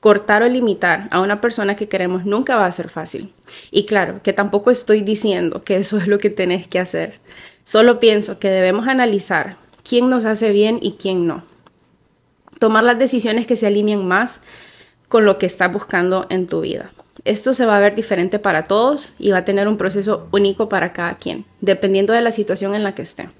Cortar 0.00 0.44
o 0.44 0.48
limitar 0.48 1.08
a 1.10 1.20
una 1.20 1.40
persona 1.40 1.74
que 1.74 1.88
queremos 1.88 2.24
nunca 2.24 2.56
va 2.56 2.66
a 2.66 2.72
ser 2.72 2.88
fácil. 2.88 3.32
Y 3.72 3.84
claro, 3.84 4.20
que 4.22 4.32
tampoco 4.32 4.70
estoy 4.70 5.00
diciendo 5.00 5.62
que 5.64 5.76
eso 5.76 5.98
es 5.98 6.06
lo 6.06 6.18
que 6.18 6.30
tenés 6.30 6.68
que 6.68 6.78
hacer. 6.78 7.18
Solo 7.64 7.98
pienso 7.98 8.38
que 8.38 8.48
debemos 8.48 8.86
analizar 8.86 9.56
quién 9.82 10.08
nos 10.08 10.24
hace 10.24 10.52
bien 10.52 10.78
y 10.80 10.92
quién 10.92 11.26
no. 11.26 11.42
Tomar 12.60 12.84
las 12.84 12.98
decisiones 12.98 13.46
que 13.46 13.56
se 13.56 13.66
alineen 13.66 14.06
más 14.06 14.40
con 15.08 15.24
lo 15.24 15.38
que 15.38 15.46
estás 15.46 15.72
buscando 15.72 16.26
en 16.30 16.46
tu 16.46 16.60
vida. 16.60 16.92
Esto 17.24 17.52
se 17.52 17.66
va 17.66 17.76
a 17.76 17.80
ver 17.80 17.96
diferente 17.96 18.38
para 18.38 18.66
todos 18.66 19.14
y 19.18 19.30
va 19.30 19.38
a 19.38 19.44
tener 19.44 19.66
un 19.66 19.78
proceso 19.78 20.28
único 20.30 20.68
para 20.68 20.92
cada 20.92 21.16
quien, 21.16 21.44
dependiendo 21.60 22.12
de 22.12 22.20
la 22.20 22.30
situación 22.30 22.74
en 22.74 22.84
la 22.84 22.94
que 22.94 23.02
esté. 23.02 23.30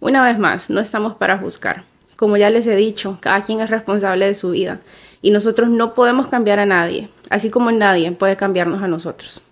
Una 0.00 0.24
vez 0.24 0.38
más, 0.38 0.70
no 0.70 0.80
estamos 0.80 1.16
para 1.16 1.38
juzgar. 1.38 1.84
Como 2.16 2.36
ya 2.36 2.50
les 2.50 2.66
he 2.68 2.76
dicho, 2.76 3.18
cada 3.20 3.42
quien 3.42 3.60
es 3.60 3.70
responsable 3.70 4.26
de 4.26 4.34
su 4.34 4.52
vida 4.52 4.80
y 5.22 5.30
nosotros 5.30 5.68
no 5.68 5.94
podemos 5.94 6.28
cambiar 6.28 6.58
a 6.58 6.66
nadie, 6.66 7.08
así 7.30 7.50
como 7.50 7.70
nadie 7.70 8.10
puede 8.12 8.36
cambiarnos 8.36 8.82
a 8.82 8.88
nosotros. 8.88 9.42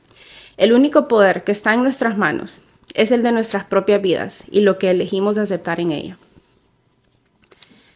El 0.56 0.72
único 0.72 1.08
poder 1.08 1.44
que 1.44 1.52
está 1.52 1.74
en 1.74 1.82
nuestras 1.82 2.16
manos 2.16 2.62
es 2.94 3.12
el 3.12 3.22
de 3.22 3.32
nuestras 3.32 3.64
propias 3.64 4.00
vidas 4.00 4.44
y 4.50 4.60
lo 4.60 4.78
que 4.78 4.90
elegimos 4.90 5.38
aceptar 5.38 5.80
en 5.80 5.90
ella. 5.90 6.18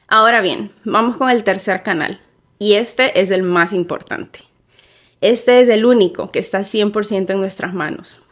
Ahora 0.09 0.41
bien, 0.41 0.73
vamos 0.85 1.17
con 1.17 1.31
el 1.31 1.45
tercer 1.45 1.83
canal, 1.83 2.21
y 2.59 2.75
este 2.75 3.21
es 3.21 3.31
el 3.31 3.43
más 3.43 3.73
importante. 3.73 4.41
Este 5.21 5.61
es 5.61 5.69
el 5.69 5.85
único 5.85 6.31
que 6.31 6.39
está 6.39 6.61
100% 6.61 7.31
en 7.31 7.41
nuestras 7.41 7.75
manos. 7.75 8.25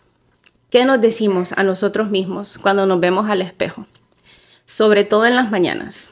¿Qué 0.71 0.85
nos 0.85 1.01
decimos 1.01 1.53
a 1.53 1.63
nosotros 1.63 2.11
mismos 2.11 2.59
cuando 2.59 2.85
nos 2.85 3.01
vemos 3.01 3.31
al 3.31 3.41
espejo? 3.41 3.87
Sobre 4.67 5.05
todo 5.05 5.25
en 5.25 5.37
las 5.37 5.51
mañanas. 5.51 6.11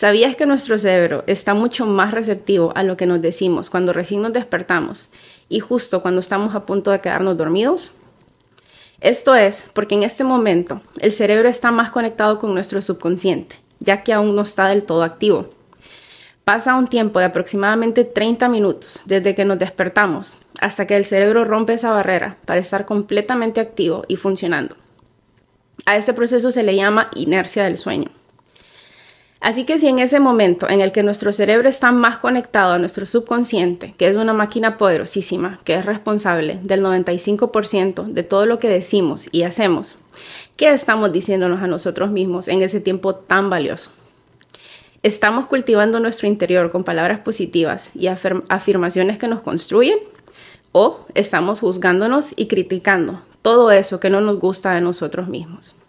¿Sabías 0.00 0.34
que 0.34 0.46
nuestro 0.46 0.78
cerebro 0.78 1.24
está 1.26 1.52
mucho 1.52 1.84
más 1.84 2.10
receptivo 2.10 2.72
a 2.74 2.82
lo 2.82 2.96
que 2.96 3.04
nos 3.04 3.20
decimos 3.20 3.68
cuando 3.68 3.92
recién 3.92 4.22
nos 4.22 4.32
despertamos 4.32 5.10
y 5.50 5.60
justo 5.60 6.00
cuando 6.00 6.20
estamos 6.20 6.54
a 6.54 6.64
punto 6.64 6.90
de 6.90 7.00
quedarnos 7.00 7.36
dormidos? 7.36 7.92
Esto 9.02 9.34
es 9.34 9.66
porque 9.74 9.96
en 9.96 10.02
este 10.02 10.24
momento 10.24 10.80
el 11.00 11.12
cerebro 11.12 11.50
está 11.50 11.70
más 11.70 11.90
conectado 11.90 12.38
con 12.38 12.54
nuestro 12.54 12.80
subconsciente, 12.80 13.56
ya 13.78 14.02
que 14.02 14.14
aún 14.14 14.34
no 14.34 14.40
está 14.40 14.68
del 14.68 14.84
todo 14.84 15.02
activo. 15.02 15.50
Pasa 16.44 16.76
un 16.76 16.86
tiempo 16.86 17.18
de 17.18 17.26
aproximadamente 17.26 18.04
30 18.04 18.48
minutos 18.48 19.02
desde 19.04 19.34
que 19.34 19.44
nos 19.44 19.58
despertamos 19.58 20.38
hasta 20.62 20.86
que 20.86 20.96
el 20.96 21.04
cerebro 21.04 21.44
rompe 21.44 21.74
esa 21.74 21.92
barrera 21.92 22.38
para 22.46 22.60
estar 22.60 22.86
completamente 22.86 23.60
activo 23.60 24.06
y 24.08 24.16
funcionando. 24.16 24.76
A 25.84 25.98
este 25.98 26.14
proceso 26.14 26.50
se 26.50 26.62
le 26.62 26.74
llama 26.74 27.10
inercia 27.14 27.64
del 27.64 27.76
sueño. 27.76 28.10
Así 29.40 29.64
que 29.64 29.78
si 29.78 29.88
en 29.88 29.98
ese 30.00 30.20
momento 30.20 30.68
en 30.68 30.82
el 30.82 30.92
que 30.92 31.02
nuestro 31.02 31.32
cerebro 31.32 31.66
está 31.68 31.92
más 31.92 32.18
conectado 32.18 32.74
a 32.74 32.78
nuestro 32.78 33.06
subconsciente, 33.06 33.94
que 33.96 34.06
es 34.06 34.16
una 34.16 34.34
máquina 34.34 34.76
poderosísima, 34.76 35.58
que 35.64 35.74
es 35.74 35.86
responsable 35.86 36.58
del 36.62 36.84
95% 36.84 38.04
de 38.04 38.22
todo 38.22 38.44
lo 38.44 38.58
que 38.58 38.68
decimos 38.68 39.28
y 39.32 39.44
hacemos, 39.44 39.96
¿qué 40.56 40.70
estamos 40.70 41.10
diciéndonos 41.10 41.62
a 41.62 41.66
nosotros 41.66 42.10
mismos 42.10 42.48
en 42.48 42.60
ese 42.60 42.82
tiempo 42.82 43.14
tan 43.14 43.48
valioso? 43.48 43.92
¿Estamos 45.02 45.46
cultivando 45.46 45.98
nuestro 46.00 46.28
interior 46.28 46.70
con 46.70 46.84
palabras 46.84 47.20
positivas 47.20 47.92
y 47.94 48.08
afirmaciones 48.08 49.18
que 49.18 49.28
nos 49.28 49.40
construyen? 49.40 49.98
¿O 50.72 51.06
estamos 51.14 51.60
juzgándonos 51.60 52.34
y 52.36 52.46
criticando 52.46 53.22
todo 53.40 53.70
eso 53.70 53.98
que 53.98 54.10
no 54.10 54.20
nos 54.20 54.38
gusta 54.38 54.74
de 54.74 54.82
nosotros 54.82 55.28
mismos? 55.28 55.79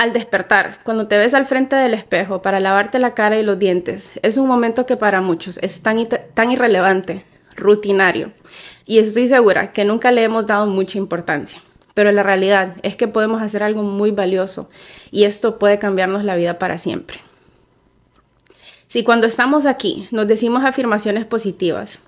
Al 0.00 0.14
despertar, 0.14 0.78
cuando 0.82 1.08
te 1.08 1.18
ves 1.18 1.34
al 1.34 1.44
frente 1.44 1.76
del 1.76 1.92
espejo 1.92 2.40
para 2.40 2.58
lavarte 2.58 2.98
la 2.98 3.12
cara 3.12 3.38
y 3.38 3.42
los 3.42 3.58
dientes, 3.58 4.18
es 4.22 4.38
un 4.38 4.48
momento 4.48 4.86
que 4.86 4.96
para 4.96 5.20
muchos 5.20 5.58
es 5.58 5.82
tan, 5.82 5.98
tan 6.32 6.50
irrelevante, 6.50 7.26
rutinario, 7.54 8.32
y 8.86 8.98
estoy 8.98 9.28
segura 9.28 9.72
que 9.72 9.84
nunca 9.84 10.10
le 10.10 10.22
hemos 10.22 10.46
dado 10.46 10.66
mucha 10.66 10.96
importancia. 10.96 11.60
Pero 11.92 12.12
la 12.12 12.22
realidad 12.22 12.76
es 12.82 12.96
que 12.96 13.08
podemos 13.08 13.42
hacer 13.42 13.62
algo 13.62 13.82
muy 13.82 14.10
valioso 14.10 14.70
y 15.10 15.24
esto 15.24 15.58
puede 15.58 15.78
cambiarnos 15.78 16.24
la 16.24 16.34
vida 16.34 16.58
para 16.58 16.78
siempre. 16.78 17.20
Si 18.86 19.04
cuando 19.04 19.26
estamos 19.26 19.66
aquí 19.66 20.08
nos 20.12 20.26
decimos 20.26 20.64
afirmaciones 20.64 21.26
positivas, 21.26 22.00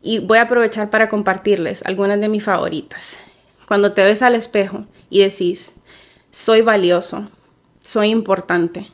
y 0.00 0.20
voy 0.20 0.38
a 0.38 0.42
aprovechar 0.42 0.90
para 0.90 1.08
compartirles 1.08 1.84
algunas 1.86 2.20
de 2.20 2.28
mis 2.28 2.44
favoritas. 2.44 3.18
Cuando 3.66 3.94
te 3.94 4.04
ves 4.04 4.22
al 4.22 4.36
espejo 4.36 4.84
y 5.10 5.24
decís, 5.24 5.81
soy 6.32 6.62
valioso, 6.62 7.28
soy 7.82 8.08
importante, 8.08 8.88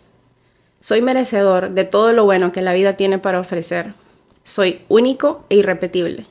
soy 0.80 1.02
merecedor 1.02 1.70
de 1.70 1.84
todo 1.84 2.12
lo 2.12 2.24
bueno 2.24 2.50
que 2.50 2.62
la 2.62 2.72
vida 2.72 2.94
tiene 2.94 3.18
para 3.18 3.38
ofrecer, 3.38 3.94
soy 4.42 4.82
único 4.88 5.44
e 5.48 5.56
irrepetible. 5.56 6.26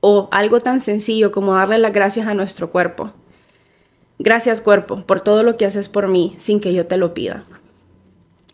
O 0.00 0.28
algo 0.32 0.60
tan 0.60 0.80
sencillo 0.80 1.30
como 1.30 1.54
darle 1.54 1.78
las 1.78 1.92
gracias 1.92 2.26
a 2.26 2.34
nuestro 2.34 2.70
cuerpo. 2.70 3.12
Gracias 4.18 4.60
cuerpo 4.60 5.02
por 5.06 5.20
todo 5.20 5.42
lo 5.44 5.56
que 5.56 5.66
haces 5.66 5.88
por 5.88 6.08
mí 6.08 6.34
sin 6.38 6.60
que 6.60 6.72
yo 6.72 6.86
te 6.86 6.96
lo 6.96 7.14
pida. 7.14 7.44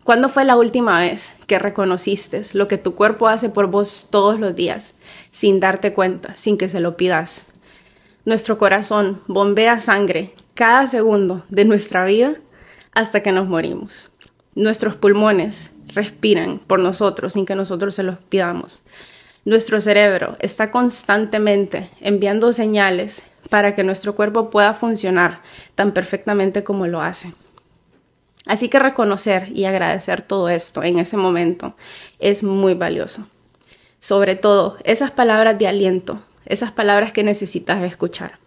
¿Cuándo 0.03 0.29
fue 0.29 0.45
la 0.45 0.57
última 0.57 0.99
vez 0.99 1.33
que 1.47 1.57
reconociste 1.57 2.43
lo 2.53 2.67
que 2.67 2.77
tu 2.77 2.93
cuerpo 2.93 3.27
hace 3.27 3.49
por 3.49 3.67
vos 3.67 4.07
todos 4.11 4.39
los 4.39 4.55
días, 4.55 4.93
sin 5.31 5.59
darte 5.59 5.93
cuenta, 5.93 6.35
sin 6.35 6.59
que 6.59 6.69
se 6.69 6.79
lo 6.79 6.95
pidas? 6.95 7.45
Nuestro 8.23 8.59
corazón 8.59 9.21
bombea 9.27 9.79
sangre 9.79 10.33
cada 10.55 10.87
segundo 10.87 11.43
de 11.49 11.65
nuestra 11.65 12.05
vida 12.05 12.35
hasta 12.93 13.21
que 13.21 13.31
nos 13.31 13.47
morimos. 13.47 14.09
Nuestros 14.55 14.95
pulmones 14.95 15.71
respiran 15.87 16.59
por 16.59 16.79
nosotros 16.79 17.33
sin 17.33 17.45
que 17.45 17.55
nosotros 17.55 17.93
se 17.93 18.03
los 18.03 18.17
pidamos. 18.17 18.81
Nuestro 19.43 19.79
cerebro 19.81 20.37
está 20.39 20.71
constantemente 20.71 21.89
enviando 21.99 22.51
señales 22.53 23.21
para 23.49 23.75
que 23.75 23.83
nuestro 23.83 24.15
cuerpo 24.15 24.49
pueda 24.49 24.73
funcionar 24.73 25.41
tan 25.75 25.91
perfectamente 25.91 26.63
como 26.63 26.87
lo 26.87 27.01
hace. 27.01 27.33
Así 28.45 28.69
que 28.69 28.79
reconocer 28.79 29.49
y 29.53 29.65
agradecer 29.65 30.21
todo 30.21 30.49
esto 30.49 30.83
en 30.83 30.99
ese 30.99 31.17
momento 31.17 31.75
es 32.19 32.43
muy 32.43 32.75
valioso. 32.75 33.27
Sobre 33.99 34.35
todo, 34.35 34.77
esas 34.83 35.11
palabras 35.11 35.59
de 35.59 35.67
aliento, 35.67 36.21
esas 36.45 36.71
palabras 36.71 37.11
que 37.11 37.23
necesitas 37.23 37.83
escuchar. 37.83 38.44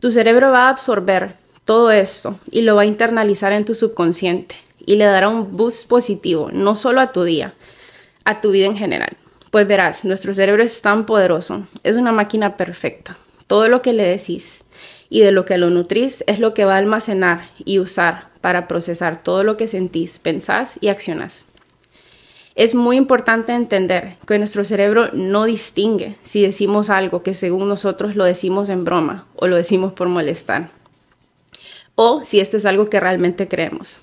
Tu 0.00 0.12
cerebro 0.12 0.52
va 0.52 0.66
a 0.66 0.68
absorber 0.68 1.34
todo 1.64 1.90
esto 1.90 2.38
y 2.52 2.62
lo 2.62 2.76
va 2.76 2.82
a 2.82 2.86
internalizar 2.86 3.52
en 3.52 3.64
tu 3.64 3.74
subconsciente 3.74 4.54
y 4.86 4.94
le 4.94 5.04
dará 5.04 5.28
un 5.28 5.56
boost 5.56 5.88
positivo, 5.88 6.50
no 6.52 6.76
solo 6.76 7.00
a 7.00 7.10
tu 7.10 7.24
día, 7.24 7.54
a 8.24 8.40
tu 8.40 8.52
vida 8.52 8.66
en 8.66 8.76
general. 8.76 9.16
Pues 9.50 9.66
verás, 9.66 10.04
nuestro 10.04 10.32
cerebro 10.34 10.62
es 10.62 10.80
tan 10.82 11.04
poderoso, 11.04 11.66
es 11.82 11.96
una 11.96 12.12
máquina 12.12 12.56
perfecta. 12.56 13.16
Todo 13.48 13.68
lo 13.68 13.82
que 13.82 13.92
le 13.92 14.04
decís 14.04 14.64
y 15.10 15.20
de 15.20 15.32
lo 15.32 15.44
que 15.44 15.58
lo 15.58 15.68
nutrís 15.68 16.22
es 16.28 16.38
lo 16.38 16.54
que 16.54 16.64
va 16.64 16.76
a 16.76 16.78
almacenar 16.78 17.48
y 17.64 17.80
usar 17.80 18.28
para 18.40 18.68
procesar 18.68 19.24
todo 19.24 19.42
lo 19.42 19.56
que 19.56 19.66
sentís, 19.66 20.20
pensás 20.20 20.78
y 20.80 20.88
accionás. 20.88 21.47
Es 22.58 22.74
muy 22.74 22.96
importante 22.96 23.52
entender 23.52 24.16
que 24.26 24.36
nuestro 24.36 24.64
cerebro 24.64 25.10
no 25.12 25.44
distingue 25.44 26.16
si 26.24 26.42
decimos 26.42 26.90
algo 26.90 27.22
que 27.22 27.32
según 27.32 27.68
nosotros 27.68 28.16
lo 28.16 28.24
decimos 28.24 28.68
en 28.68 28.84
broma 28.84 29.26
o 29.36 29.46
lo 29.46 29.54
decimos 29.54 29.92
por 29.92 30.08
molestar, 30.08 30.68
o 31.94 32.24
si 32.24 32.40
esto 32.40 32.56
es 32.56 32.66
algo 32.66 32.86
que 32.86 32.98
realmente 32.98 33.46
creemos. 33.46 34.00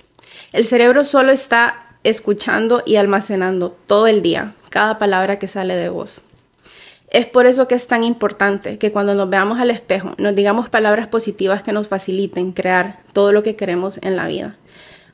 El 0.54 0.64
cerebro 0.64 1.04
solo 1.04 1.34
está 1.34 1.98
escuchando 2.06 2.82
y 2.86 2.96
almacenando 2.96 3.76
todo 3.88 4.08
el 4.08 4.22
día 4.22 4.56
cada 4.70 5.00
palabra 5.00 5.38
que 5.38 5.50
sale 5.50 5.76
de 5.76 5.90
vos. 5.90 6.22
Es 7.10 7.26
por 7.26 7.48
eso 7.48 7.68
que 7.68 7.76
es 7.76 7.88
tan 7.88 8.06
importante 8.06 8.78
que 8.78 8.94
cuando 8.94 9.16
nos 9.16 9.30
veamos 9.30 9.60
al 9.60 9.70
espejo 9.70 10.14
nos 10.18 10.34
digamos 10.34 10.70
palabras 10.70 11.10
positivas 11.10 11.62
que 11.62 11.74
nos 11.74 11.90
faciliten 11.90 12.54
crear 12.54 13.00
todo 13.12 13.34
lo 13.34 13.44
que 13.44 13.58
queremos 13.58 14.00
en 14.02 14.16
la 14.16 14.28
vida. 14.28 14.56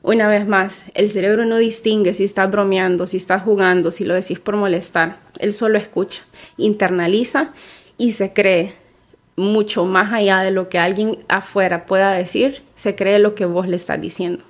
Una 0.02 0.26
vez 0.26 0.48
más, 0.48 0.86
el 0.94 1.08
cerebro 1.08 1.44
no 1.44 1.58
distingue 1.58 2.12
si 2.12 2.24
estás 2.24 2.50
bromeando, 2.50 3.06
si 3.06 3.16
estás 3.16 3.42
jugando, 3.42 3.92
si 3.92 4.04
lo 4.04 4.14
decís 4.14 4.40
por 4.40 4.56
molestar. 4.56 5.18
Él 5.38 5.52
solo 5.52 5.78
escucha, 5.78 6.22
internaliza 6.56 7.52
y 7.98 8.12
se 8.12 8.32
cree 8.32 8.74
mucho 9.36 9.84
más 9.84 10.12
allá 10.12 10.40
de 10.40 10.50
lo 10.50 10.68
que 10.68 10.78
alguien 10.78 11.18
afuera 11.28 11.86
pueda 11.86 12.10
decir, 12.12 12.62
se 12.74 12.96
cree 12.96 13.18
lo 13.20 13.34
que 13.34 13.44
vos 13.44 13.68
le 13.68 13.76
estás 13.76 14.00
diciendo. 14.00 14.44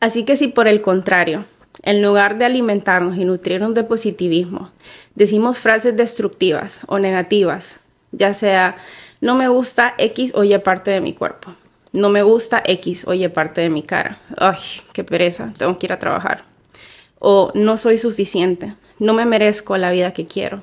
Así 0.00 0.24
que 0.24 0.36
si 0.36 0.48
por 0.48 0.68
el 0.68 0.80
contrario, 0.80 1.44
en 1.82 2.02
lugar 2.02 2.38
de 2.38 2.44
alimentarnos 2.44 3.16
y 3.16 3.24
nutrirnos 3.24 3.74
de 3.74 3.84
positivismo, 3.84 4.70
decimos 5.14 5.58
frases 5.58 5.96
destructivas 5.96 6.82
o 6.86 6.98
negativas, 6.98 7.80
ya 8.12 8.32
sea 8.34 8.76
no 9.20 9.34
me 9.34 9.48
gusta 9.48 9.94
X 9.98 10.32
o 10.34 10.44
Y 10.44 10.56
parte 10.58 10.90
de 10.90 11.00
mi 11.00 11.14
cuerpo, 11.14 11.54
no 11.92 12.08
me 12.08 12.22
gusta 12.22 12.62
X, 12.64 13.06
oye, 13.06 13.28
parte 13.28 13.60
de 13.60 13.68
mi 13.68 13.82
cara. 13.82 14.18
Ay, 14.38 14.58
qué 14.94 15.04
pereza, 15.04 15.52
tengo 15.56 15.78
que 15.78 15.86
ir 15.86 15.92
a 15.92 15.98
trabajar. 15.98 16.44
O 17.18 17.52
no 17.54 17.76
soy 17.76 17.98
suficiente, 17.98 18.74
no 18.98 19.12
me 19.12 19.26
merezco 19.26 19.76
la 19.76 19.90
vida 19.90 20.12
que 20.12 20.26
quiero. 20.26 20.62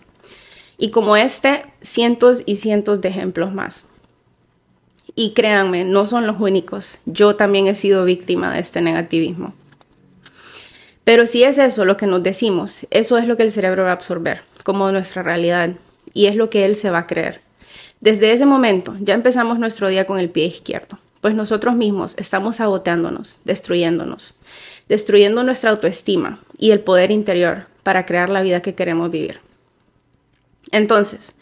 Y 0.77 0.89
como 0.89 1.15
este, 1.15 1.65
cientos 1.81 2.41
y 2.45 2.55
cientos 2.55 3.01
de 3.01 3.09
ejemplos 3.09 3.53
más. 3.53 3.85
Y 5.15 5.33
créanme, 5.33 5.85
no 5.85 6.05
son 6.05 6.25
los 6.25 6.39
únicos. 6.39 6.97
Yo 7.05 7.35
también 7.35 7.67
he 7.67 7.75
sido 7.75 8.05
víctima 8.05 8.53
de 8.53 8.59
este 8.59 8.81
negativismo. 8.81 9.53
Pero 11.03 11.27
si 11.27 11.43
es 11.43 11.57
eso 11.57 11.85
lo 11.85 11.97
que 11.97 12.07
nos 12.07 12.23
decimos, 12.23 12.87
eso 12.91 13.17
es 13.17 13.27
lo 13.27 13.35
que 13.35 13.43
el 13.43 13.51
cerebro 13.51 13.83
va 13.83 13.89
a 13.89 13.93
absorber 13.93 14.41
como 14.63 14.91
nuestra 14.91 15.23
realidad 15.23 15.71
y 16.13 16.27
es 16.27 16.35
lo 16.35 16.49
que 16.49 16.65
él 16.65 16.75
se 16.75 16.89
va 16.89 16.99
a 16.99 17.07
creer. 17.07 17.41
Desde 17.99 18.31
ese 18.31 18.45
momento 18.45 18.95
ya 18.99 19.15
empezamos 19.15 19.59
nuestro 19.59 19.87
día 19.87 20.05
con 20.05 20.19
el 20.19 20.29
pie 20.29 20.45
izquierdo 20.45 20.99
pues 21.21 21.35
nosotros 21.35 21.75
mismos 21.75 22.15
estamos 22.17 22.57
saboteándonos, 22.57 23.39
destruyéndonos, 23.45 24.33
destruyendo 24.87 25.43
nuestra 25.43 25.71
autoestima 25.71 26.39
y 26.57 26.71
el 26.71 26.81
poder 26.81 27.11
interior 27.11 27.67
para 27.83 28.05
crear 28.05 28.29
la 28.29 28.41
vida 28.41 28.61
que 28.61 28.75
queremos 28.75 29.11
vivir. 29.11 29.41
Entonces, 30.71 31.35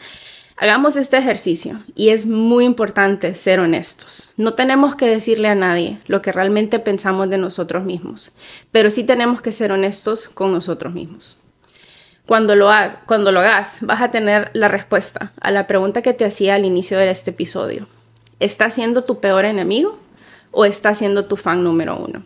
hagamos 0.56 0.96
este 0.96 1.18
ejercicio 1.18 1.82
y 1.94 2.10
es 2.10 2.26
muy 2.26 2.64
importante 2.64 3.34
ser 3.34 3.60
honestos. 3.60 4.30
No 4.36 4.54
tenemos 4.54 4.96
que 4.96 5.06
decirle 5.06 5.48
a 5.48 5.54
nadie 5.54 6.00
lo 6.06 6.22
que 6.22 6.32
realmente 6.32 6.78
pensamos 6.78 7.28
de 7.30 7.38
nosotros 7.38 7.84
mismos, 7.84 8.36
pero 8.72 8.90
sí 8.90 9.04
tenemos 9.04 9.42
que 9.42 9.52
ser 9.52 9.72
honestos 9.72 10.28
con 10.28 10.52
nosotros 10.52 10.94
mismos. 10.94 11.38
Cuando 12.26 12.54
lo, 12.54 12.70
cuando 13.06 13.32
lo 13.32 13.40
hagas, 13.40 13.78
vas 13.80 14.02
a 14.02 14.10
tener 14.10 14.50
la 14.52 14.68
respuesta 14.68 15.32
a 15.40 15.50
la 15.50 15.66
pregunta 15.66 16.02
que 16.02 16.12
te 16.12 16.26
hacía 16.26 16.56
al 16.56 16.66
inicio 16.66 16.98
de 16.98 17.10
este 17.10 17.30
episodio. 17.30 17.88
¿Está 18.40 18.70
siendo 18.70 19.02
tu 19.02 19.18
peor 19.18 19.44
enemigo 19.44 19.98
o 20.52 20.64
está 20.64 20.94
siendo 20.94 21.24
tu 21.24 21.36
fan 21.36 21.64
número 21.64 21.96
uno? 21.96 22.22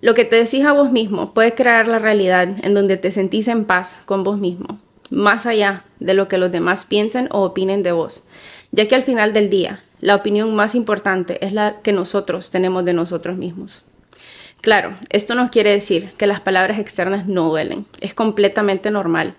Lo 0.00 0.14
que 0.14 0.24
te 0.24 0.36
decís 0.36 0.64
a 0.64 0.72
vos 0.72 0.92
mismo 0.92 1.34
puede 1.34 1.54
crear 1.54 1.88
la 1.88 1.98
realidad 1.98 2.48
en 2.62 2.74
donde 2.74 2.96
te 2.96 3.10
sentís 3.10 3.48
en 3.48 3.64
paz 3.64 4.02
con 4.06 4.24
vos 4.24 4.38
mismo, 4.38 4.78
más 5.10 5.44
allá 5.44 5.84
de 6.00 6.14
lo 6.14 6.26
que 6.28 6.38
los 6.38 6.50
demás 6.52 6.84
piensen 6.86 7.28
o 7.32 7.42
opinen 7.42 7.82
de 7.82 7.92
vos, 7.92 8.24
ya 8.72 8.88
que 8.88 8.94
al 8.94 9.02
final 9.02 9.32
del 9.34 9.50
día, 9.50 9.82
la 10.00 10.14
opinión 10.14 10.54
más 10.54 10.74
importante 10.74 11.44
es 11.44 11.52
la 11.52 11.80
que 11.82 11.92
nosotros 11.92 12.50
tenemos 12.50 12.84
de 12.84 12.92
nosotros 12.94 13.36
mismos. 13.36 13.82
Claro, 14.62 14.96
esto 15.10 15.34
no 15.34 15.50
quiere 15.50 15.70
decir 15.70 16.12
que 16.16 16.26
las 16.26 16.40
palabras 16.40 16.78
externas 16.78 17.26
no 17.26 17.50
duelen, 17.50 17.84
es 18.00 18.14
completamente 18.14 18.90
normal 18.90 19.34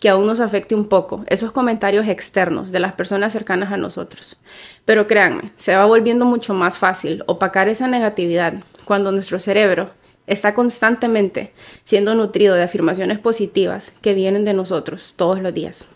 que 0.00 0.08
aún 0.08 0.26
nos 0.26 0.40
afecte 0.40 0.74
un 0.74 0.86
poco 0.86 1.24
esos 1.28 1.52
comentarios 1.52 2.08
externos 2.08 2.72
de 2.72 2.80
las 2.80 2.94
personas 2.94 3.32
cercanas 3.32 3.70
a 3.70 3.76
nosotros. 3.76 4.40
Pero 4.84 5.06
créanme, 5.06 5.52
se 5.56 5.76
va 5.76 5.84
volviendo 5.84 6.24
mucho 6.24 6.54
más 6.54 6.78
fácil 6.78 7.22
opacar 7.26 7.68
esa 7.68 7.86
negatividad 7.86 8.54
cuando 8.86 9.12
nuestro 9.12 9.38
cerebro 9.38 9.90
está 10.26 10.54
constantemente 10.54 11.52
siendo 11.84 12.14
nutrido 12.14 12.54
de 12.54 12.62
afirmaciones 12.62 13.18
positivas 13.18 13.92
que 14.00 14.14
vienen 14.14 14.44
de 14.44 14.54
nosotros 14.54 15.14
todos 15.16 15.40
los 15.40 15.52
días. 15.52 15.86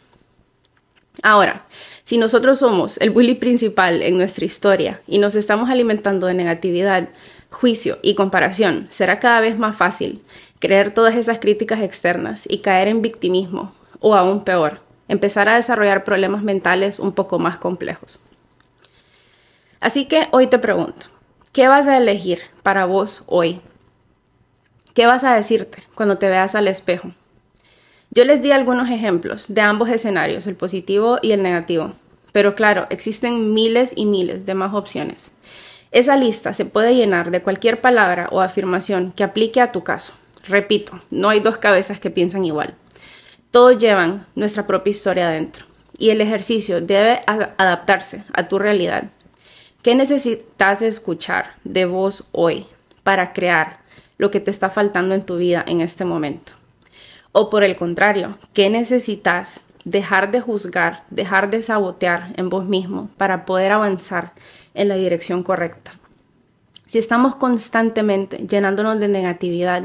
Ahora, 1.22 1.64
si 2.04 2.18
nosotros 2.18 2.58
somos 2.58 2.98
el 2.98 3.10
bully 3.10 3.36
principal 3.36 4.02
en 4.02 4.18
nuestra 4.18 4.44
historia 4.44 5.00
y 5.06 5.18
nos 5.18 5.36
estamos 5.36 5.70
alimentando 5.70 6.26
de 6.26 6.34
negatividad, 6.34 7.08
juicio 7.50 7.98
y 8.02 8.16
comparación, 8.16 8.88
será 8.90 9.20
cada 9.20 9.40
vez 9.40 9.56
más 9.56 9.76
fácil 9.76 10.22
creer 10.58 10.92
todas 10.92 11.14
esas 11.14 11.38
críticas 11.38 11.80
externas 11.80 12.46
y 12.50 12.58
caer 12.58 12.88
en 12.88 13.00
victimismo, 13.00 13.72
o 14.06 14.14
aún 14.14 14.44
peor, 14.44 14.80
empezar 15.08 15.48
a 15.48 15.56
desarrollar 15.56 16.04
problemas 16.04 16.42
mentales 16.42 16.98
un 16.98 17.12
poco 17.12 17.38
más 17.38 17.56
complejos. 17.56 18.22
Así 19.80 20.04
que 20.04 20.28
hoy 20.30 20.46
te 20.46 20.58
pregunto, 20.58 21.06
¿qué 21.54 21.68
vas 21.68 21.88
a 21.88 21.96
elegir 21.96 22.40
para 22.62 22.84
vos 22.84 23.24
hoy? 23.28 23.62
¿Qué 24.92 25.06
vas 25.06 25.24
a 25.24 25.34
decirte 25.34 25.84
cuando 25.94 26.18
te 26.18 26.28
veas 26.28 26.54
al 26.54 26.68
espejo? 26.68 27.12
Yo 28.10 28.26
les 28.26 28.42
di 28.42 28.52
algunos 28.52 28.90
ejemplos 28.90 29.46
de 29.48 29.62
ambos 29.62 29.88
escenarios, 29.88 30.46
el 30.46 30.56
positivo 30.56 31.18
y 31.22 31.32
el 31.32 31.42
negativo, 31.42 31.94
pero 32.32 32.54
claro, 32.54 32.86
existen 32.90 33.54
miles 33.54 33.94
y 33.96 34.04
miles 34.04 34.44
de 34.44 34.52
más 34.52 34.74
opciones. 34.74 35.32
Esa 35.92 36.18
lista 36.18 36.52
se 36.52 36.66
puede 36.66 36.94
llenar 36.94 37.30
de 37.30 37.40
cualquier 37.40 37.80
palabra 37.80 38.28
o 38.32 38.42
afirmación 38.42 39.12
que 39.12 39.24
aplique 39.24 39.62
a 39.62 39.72
tu 39.72 39.82
caso. 39.82 40.12
Repito, 40.46 41.00
no 41.10 41.30
hay 41.30 41.40
dos 41.40 41.56
cabezas 41.56 42.00
que 42.00 42.10
piensan 42.10 42.44
igual. 42.44 42.74
Todos 43.54 43.78
llevan 43.78 44.26
nuestra 44.34 44.66
propia 44.66 44.90
historia 44.90 45.28
adentro 45.28 45.64
y 45.96 46.10
el 46.10 46.20
ejercicio 46.20 46.80
debe 46.80 47.20
adaptarse 47.26 48.24
a 48.32 48.48
tu 48.48 48.58
realidad 48.58 49.04
¿Qué 49.80 49.94
necesitas 49.94 50.82
escuchar 50.82 51.54
de 51.62 51.84
vos 51.84 52.24
hoy 52.32 52.66
para 53.04 53.32
crear 53.32 53.78
lo 54.18 54.32
que 54.32 54.40
te 54.40 54.50
está 54.50 54.70
faltando 54.70 55.14
en 55.14 55.24
tu 55.24 55.36
vida 55.36 55.62
en 55.68 55.82
este 55.82 56.04
momento? 56.04 56.54
O 57.30 57.48
por 57.48 57.62
el 57.62 57.76
contrario, 57.76 58.36
¿qué 58.52 58.70
necesitas 58.70 59.60
dejar 59.84 60.32
de 60.32 60.40
juzgar, 60.40 61.04
dejar 61.10 61.48
de 61.48 61.62
sabotear 61.62 62.32
en 62.36 62.48
vos 62.48 62.64
mismo 62.64 63.08
para 63.16 63.44
poder 63.44 63.70
avanzar 63.70 64.32
en 64.74 64.88
la 64.88 64.96
dirección 64.96 65.44
correcta? 65.44 65.92
Si 66.94 66.98
estamos 66.98 67.34
constantemente 67.34 68.46
llenándonos 68.46 69.00
de 69.00 69.08
negatividad 69.08 69.82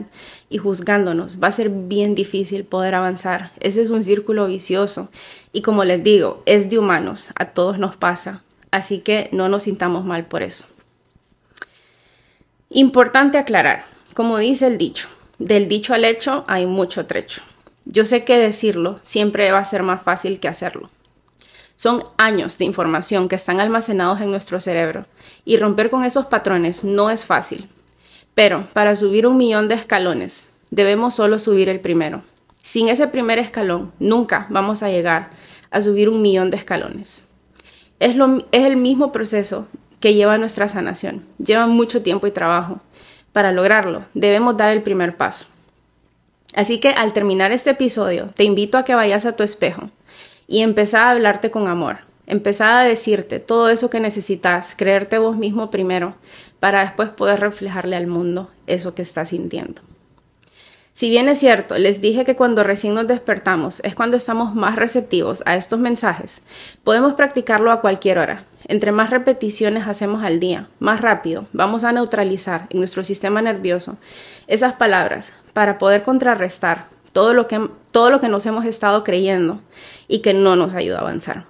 y 0.48 0.60
juzgándonos, 0.60 1.42
va 1.42 1.48
a 1.48 1.51
ser 1.51 1.72
bien 1.72 2.13
difícil 2.13 2.66
poder 2.66 2.94
avanzar. 2.94 3.50
Ese 3.60 3.82
es 3.82 3.89
un 3.89 4.04
círculo 4.04 4.46
vicioso 4.46 5.10
y 5.51 5.63
como 5.63 5.84
les 5.86 6.04
digo, 6.04 6.44
es 6.46 6.70
de 6.70 6.78
humanos, 6.78 7.30
a 7.34 7.46
todos 7.46 7.80
nos 7.80 7.98
pasa. 7.98 8.44
Así 8.70 9.00
que 9.00 9.28
no 9.32 9.50
nos 9.50 9.63
sintamos 9.63 10.06
mal 10.06 10.28
por 10.28 10.44
eso. 10.44 10.68
Importante 12.70 13.39
aclarar, 13.39 13.86
como 14.13 14.38
dice 14.38 14.68
el 14.68 14.78
dicho, 14.78 15.08
del 15.39 15.68
dicho 15.68 15.96
al 15.96 16.06
hecho 16.06 16.44
hay 16.46 16.68
mucho 16.68 17.08
trecho. 17.08 17.42
Yo 17.86 18.06
sé 18.06 18.24
que 18.24 18.38
decirlo 18.38 19.00
siempre 19.01 19.51
va 19.51 19.58
a 19.58 19.66
ser 19.66 19.82
más 19.82 20.04
fácil 20.04 20.39
que 20.39 20.48
hacerlo. 20.48 20.92
Son 21.79 22.03
años 22.17 22.57
de 22.57 22.65
información 22.65 23.29
que 23.29 23.38
están 23.38 23.62
almacenados 23.62 24.19
en 24.19 24.31
nuestro 24.31 24.59
cerebro 24.59 25.05
y 25.45 25.55
romper 25.55 25.89
con 25.89 26.03
esos 26.03 26.25
patrones 26.25 26.83
no 26.83 27.09
es 27.09 27.24
fácil. 27.24 27.69
Pero 28.33 28.67
para 28.74 28.98
subir 28.98 29.25
un 29.25 29.38
millón 29.38 29.69
de 29.69 29.75
escalones 29.75 30.51
debemos 30.71 31.15
solo 31.15 31.39
subir 31.39 31.69
el 31.69 31.79
primero. 31.79 32.21
Sin 32.62 32.89
ese 32.89 33.07
primer 33.07 33.39
escalón 33.39 33.93
nunca 33.98 34.45
vamos 34.50 34.83
a 34.83 34.89
llegar 34.89 35.29
a 35.71 35.81
subir 35.81 36.09
un 36.09 36.21
millón 36.21 36.50
de 36.50 36.57
escalones. 36.57 37.29
Es, 38.01 38.17
el 38.51 38.75
mismo 38.75 39.13
proceso 39.13 39.65
que 40.01 40.13
lleva 40.13 40.38
nuestra 40.38 40.67
sanación. 40.67 41.24
Lleva 41.38 41.65
mucho 41.65 42.01
tiempo 42.01 42.27
y 42.27 42.31
trabajo. 42.31 42.81
Para 43.31 43.53
lograrlo, 43.53 44.03
debemos 44.13 44.57
dar 44.57 44.74
el 44.74 44.83
primer 44.83 45.15
paso. 45.15 45.45
Así 46.53 46.81
que 46.81 46.89
al 46.89 47.13
terminar 47.13 47.53
este 47.53 47.69
episodio, 47.69 48.27
te 48.36 48.43
invito 48.43 48.77
a 48.77 48.83
que 48.83 48.95
vayas 48.95 49.25
a 49.25 49.38
tu 49.38 49.43
espejo 49.43 49.91
y 50.50 50.63
empezar 50.63 51.03
a 51.03 51.12
hablarte 51.12 51.51
con 51.51 51.68
amor. 51.68 52.00
Empezar 52.25 52.75
a 52.75 52.83
decirte 52.83 53.40
todo 53.40 53.70
eso 53.70 53.90
que 53.90 54.00
necesitas, 54.00 54.74
creerte 54.75 55.20
vos 55.20 55.38
mismo 55.38 55.72
primero, 55.72 56.16
para 56.59 56.81
después 56.81 57.09
poder 57.09 57.40
reflejarle 57.40 57.96
al 57.96 58.07
mundo 58.07 58.50
eso 58.68 58.96
que 58.96 59.03
estás 59.03 59.29
sintiendo. 59.29 59.81
Si 60.94 61.09
bien 61.09 61.29
es 61.29 61.40
cierto, 61.40 61.77
les 61.77 62.01
dije 62.01 62.25
que 62.25 62.35
cuando 62.35 62.64
recién 62.64 62.94
nos 62.94 63.07
despertamos 63.07 63.79
es 63.85 63.96
cuando 63.96 64.18
estamos 64.18 64.53
más 64.53 64.75
receptivos 64.75 65.44
a 65.46 65.55
estos 65.55 65.79
mensajes, 65.79 66.44
podemos 66.83 67.14
practicarlo 67.14 67.72
a 67.72 67.79
cualquier 67.79 68.20
hora. 68.20 68.44
Entre 68.68 68.92
más 68.92 69.09
repeticiones 69.09 69.88
hacemos 69.88 70.24
al 70.24 70.40
día, 70.40 70.68
más 70.79 71.00
rápido 71.00 71.46
vamos 71.53 71.83
a 71.83 71.92
neutralizar 71.94 72.68
en 72.70 72.79
nuestro 72.79 73.03
sistema 73.03 73.42
nervioso 73.42 73.98
esas 74.48 74.74
palabras 74.74 75.33
para 75.53 75.77
poder 75.77 76.03
contrarrestar 76.03 76.88
todo 77.13 77.33
lo 77.33 77.48
que, 77.48 77.69
todo 77.91 78.09
lo 78.09 78.19
que 78.19 78.29
nos 78.29 78.45
hemos 78.45 78.65
estado 78.65 79.03
creyendo 79.03 79.61
y 80.07 80.19
que 80.19 80.33
no 80.33 80.55
nos 80.55 80.74
ayuda 80.74 80.98
a 80.98 81.01
avanzar. 81.01 81.45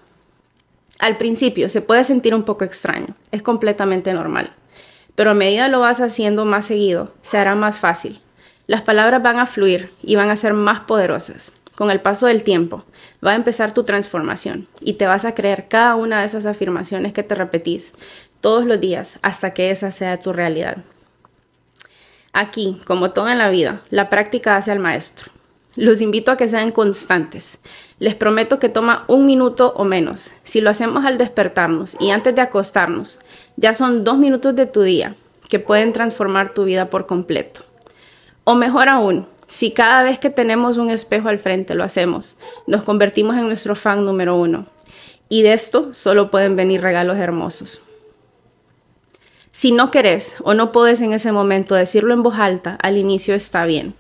Al 0.99 1.17
principio 1.17 1.69
se 1.69 1.81
puede 1.81 2.03
sentir 2.03 2.35
un 2.35 2.43
poco 2.43 2.65
extraño, 2.65 3.15
es 3.31 3.41
completamente 3.41 4.13
normal, 4.13 4.51
pero 5.15 5.31
a 5.31 5.35
medida 5.35 5.67
lo 5.67 5.79
vas 5.79 6.01
haciendo 6.01 6.45
más 6.45 6.65
seguido, 6.65 7.13
se 7.21 7.37
hará 7.37 7.55
más 7.55 7.77
fácil 7.77 8.19
las 8.69 8.83
palabras 8.83 9.23
van 9.23 9.39
a 9.39 9.47
fluir 9.47 9.91
y 10.03 10.15
van 10.15 10.29
a 10.29 10.35
ser 10.35 10.53
más 10.53 10.81
poderosas. 10.81 11.53
Con 11.75 11.89
el 11.89 12.01
paso 12.01 12.27
del 12.27 12.43
tiempo 12.43 12.85
va 13.25 13.31
a 13.31 13.35
empezar 13.35 13.73
tu 13.73 13.83
transformación 13.83 14.67
y 14.79 14.93
te 14.93 15.07
vas 15.07 15.25
a 15.25 15.33
creer 15.33 15.67
cada 15.67 15.95
una 15.95 16.19
de 16.19 16.27
esas 16.27 16.45
afirmaciones 16.45 17.11
que 17.11 17.23
te 17.23 17.33
repetís 17.33 17.93
todos 18.41 18.65
los 18.65 18.79
días 18.79 19.17
hasta 19.23 19.55
que 19.55 19.71
esa 19.71 19.89
sea 19.89 20.19
tu 20.19 20.33
realidad. 20.33 20.83
Aquí, 22.31 22.79
como 22.85 23.09
todo 23.09 23.29
en 23.29 23.39
la 23.39 23.49
vida, 23.49 23.81
la 23.89 24.07
práctica 24.07 24.55
hace 24.55 24.71
al 24.71 24.77
maestro. 24.77 25.31
Los 25.79 26.01
invito 26.01 26.29
a 26.29 26.35
que 26.35 26.49
sean 26.49 26.71
constantes. 26.71 27.61
Les 27.99 28.13
prometo 28.13 28.59
que 28.59 28.67
toma 28.67 29.05
un 29.07 29.25
minuto 29.25 29.71
o 29.77 29.85
menos. 29.85 30.29
Si 30.43 30.59
lo 30.59 30.69
hacemos 30.69 31.05
al 31.05 31.17
despertarnos 31.17 31.95
y 32.01 32.11
antes 32.11 32.35
de 32.35 32.41
acostarnos, 32.41 33.21
ya 33.55 33.73
son 33.73 34.03
dos 34.03 34.17
minutos 34.17 34.53
de 34.57 34.65
tu 34.65 34.81
día 34.81 35.15
que 35.47 35.59
pueden 35.59 35.93
transformar 35.93 36.53
tu 36.53 36.65
vida 36.65 36.89
por 36.89 37.05
completo. 37.05 37.61
O 38.43 38.55
mejor 38.55 38.89
aún, 38.89 39.25
si 39.47 39.71
cada 39.71 40.03
vez 40.03 40.19
que 40.19 40.29
tenemos 40.29 40.75
un 40.75 40.89
espejo 40.89 41.29
al 41.29 41.39
frente 41.39 41.75
lo 41.75 41.85
hacemos, 41.85 42.35
nos 42.67 42.83
convertimos 42.83 43.37
en 43.37 43.47
nuestro 43.47 43.73
fan 43.73 44.03
número 44.03 44.35
uno. 44.35 44.65
Y 45.29 45.43
de 45.43 45.53
esto 45.53 45.95
solo 45.95 46.29
pueden 46.29 46.57
venir 46.57 46.81
regalos 46.81 47.17
hermosos. 47.17 47.83
Si 49.53 49.71
no 49.71 49.91
querés 49.91 50.35
o 50.43 50.53
no 50.53 50.73
podés 50.73 50.99
en 50.99 51.13
ese 51.13 51.31
momento 51.31 51.73
decirlo 51.73 52.13
en 52.13 52.21
voz 52.21 52.37
alta, 52.37 52.77
al 52.81 52.97
inicio 52.97 53.33
está 53.33 53.63
bien. 53.63 53.95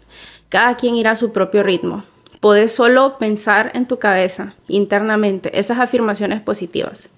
Cada 0.49 0.75
quien 0.77 0.95
irá 0.95 1.11
a 1.11 1.15
su 1.15 1.31
propio 1.31 1.61
ritmo. 1.61 2.03
Podés 2.39 2.73
solo 2.73 3.19
pensar 3.19 3.71
en 3.75 3.87
tu 3.87 3.99
cabeza, 3.99 4.55
internamente, 4.67 5.57
esas 5.59 5.77
afirmaciones 5.77 6.41
positivas. 6.41 7.11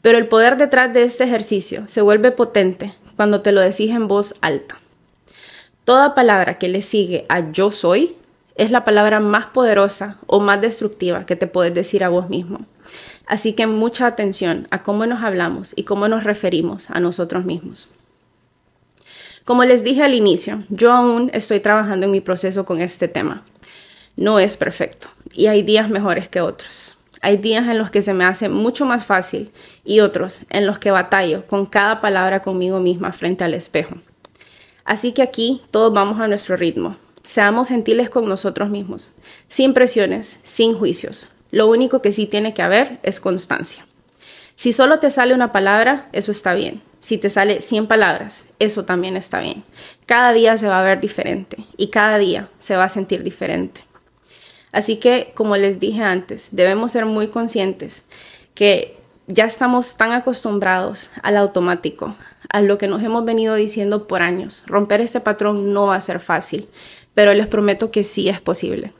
Pero 0.00 0.16
el 0.16 0.28
poder 0.28 0.56
detrás 0.56 0.92
de 0.94 1.04
este 1.04 1.24
ejercicio 1.24 1.84
se 1.86 2.00
vuelve 2.00 2.30
potente 2.30 2.94
cuando 3.16 3.42
te 3.42 3.52
lo 3.52 3.60
decís 3.60 3.90
en 3.90 4.08
voz 4.08 4.34
alta. 4.40 4.78
Toda 5.84 6.14
palabra 6.14 6.58
que 6.58 6.68
le 6.68 6.80
sigue 6.80 7.26
a 7.28 7.52
yo 7.52 7.70
soy 7.70 8.16
es 8.54 8.70
la 8.70 8.84
palabra 8.84 9.20
más 9.20 9.46
poderosa 9.46 10.16
o 10.26 10.40
más 10.40 10.60
destructiva 10.60 11.26
que 11.26 11.36
te 11.36 11.46
puedes 11.46 11.74
decir 11.74 12.02
a 12.02 12.08
vos 12.08 12.30
mismo. 12.30 12.60
Así 13.26 13.52
que 13.52 13.66
mucha 13.66 14.06
atención 14.06 14.68
a 14.70 14.82
cómo 14.82 15.04
nos 15.04 15.22
hablamos 15.22 15.74
y 15.76 15.84
cómo 15.84 16.08
nos 16.08 16.24
referimos 16.24 16.88
a 16.90 17.00
nosotros 17.00 17.44
mismos. 17.44 17.92
Como 19.44 19.64
les 19.64 19.84
dije 19.84 20.02
al 20.02 20.14
inicio, 20.14 20.64
yo 20.70 20.90
aún 20.90 21.30
estoy 21.34 21.60
trabajando 21.60 22.06
en 22.06 22.12
mi 22.12 22.22
proceso 22.22 22.64
con 22.64 22.80
este 22.80 23.08
tema. 23.08 23.44
No 24.16 24.38
es 24.38 24.56
perfecto 24.56 25.08
y 25.34 25.48
hay 25.48 25.62
días 25.62 25.90
mejores 25.90 26.28
que 26.28 26.40
otros. 26.40 26.96
Hay 27.20 27.36
días 27.36 27.68
en 27.68 27.76
los 27.76 27.90
que 27.90 28.00
se 28.00 28.14
me 28.14 28.24
hace 28.24 28.48
mucho 28.48 28.86
más 28.86 29.04
fácil 29.04 29.52
y 29.84 30.00
otros 30.00 30.40
en 30.48 30.66
los 30.66 30.78
que 30.78 30.90
batallo 30.90 31.46
con 31.46 31.66
cada 31.66 32.00
palabra 32.00 32.40
conmigo 32.40 32.80
misma 32.80 33.12
frente 33.12 33.44
al 33.44 33.52
espejo. 33.52 33.96
Así 34.86 35.12
que 35.12 35.20
aquí 35.20 35.60
todos 35.70 35.92
vamos 35.92 36.20
a 36.20 36.28
nuestro 36.28 36.56
ritmo. 36.56 36.96
Seamos 37.22 37.68
gentiles 37.68 38.08
con 38.08 38.26
nosotros 38.26 38.70
mismos, 38.70 39.12
sin 39.48 39.74
presiones, 39.74 40.40
sin 40.44 40.72
juicios. 40.74 41.28
Lo 41.50 41.66
único 41.68 42.00
que 42.00 42.12
sí 42.12 42.26
tiene 42.26 42.54
que 42.54 42.62
haber 42.62 42.98
es 43.02 43.20
constancia. 43.20 43.84
Si 44.54 44.72
solo 44.72 45.00
te 45.00 45.10
sale 45.10 45.34
una 45.34 45.52
palabra, 45.52 46.08
eso 46.12 46.32
está 46.32 46.54
bien. 46.54 46.82
Si 47.04 47.18
te 47.18 47.28
sale 47.28 47.60
100 47.60 47.86
palabras, 47.86 48.46
eso 48.58 48.86
también 48.86 49.18
está 49.18 49.40
bien. 49.40 49.62
Cada 50.06 50.32
día 50.32 50.56
se 50.56 50.68
va 50.68 50.80
a 50.80 50.82
ver 50.82 51.00
diferente 51.00 51.58
y 51.76 51.88
cada 51.88 52.16
día 52.16 52.48
se 52.58 52.78
va 52.78 52.84
a 52.84 52.88
sentir 52.88 53.22
diferente. 53.22 53.82
Así 54.72 54.96
que, 54.96 55.30
como 55.34 55.58
les 55.58 55.78
dije 55.78 56.02
antes, 56.02 56.56
debemos 56.56 56.92
ser 56.92 57.04
muy 57.04 57.28
conscientes 57.28 58.06
que 58.54 58.96
ya 59.26 59.44
estamos 59.44 59.98
tan 59.98 60.12
acostumbrados 60.12 61.10
al 61.22 61.36
automático, 61.36 62.16
a 62.48 62.62
lo 62.62 62.78
que 62.78 62.88
nos 62.88 63.02
hemos 63.02 63.26
venido 63.26 63.54
diciendo 63.54 64.06
por 64.06 64.22
años. 64.22 64.62
Romper 64.64 65.02
este 65.02 65.20
patrón 65.20 65.74
no 65.74 65.88
va 65.88 65.96
a 65.96 66.00
ser 66.00 66.20
fácil, 66.20 66.70
pero 67.12 67.34
les 67.34 67.48
prometo 67.48 67.90
que 67.90 68.02
sí 68.02 68.30
es 68.30 68.40
posible. 68.40 68.94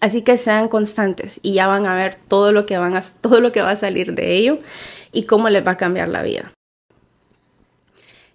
Así 0.00 0.22
que 0.22 0.38
sean 0.38 0.68
constantes 0.68 1.38
y 1.42 1.52
ya 1.52 1.66
van 1.66 1.84
a 1.84 1.94
ver 1.94 2.14
todo 2.14 2.50
lo 2.50 2.64
que, 2.64 2.78
van 2.78 2.96
a, 2.96 3.00
todo 3.20 3.42
lo 3.42 3.52
que 3.52 3.60
va 3.60 3.72
a 3.72 3.76
salir 3.76 4.14
de 4.14 4.38
ello 4.38 4.60
y 5.12 5.24
cómo 5.24 5.50
les 5.50 5.66
va 5.66 5.72
a 5.72 5.76
cambiar 5.76 6.08
la 6.08 6.22
vida. 6.22 6.54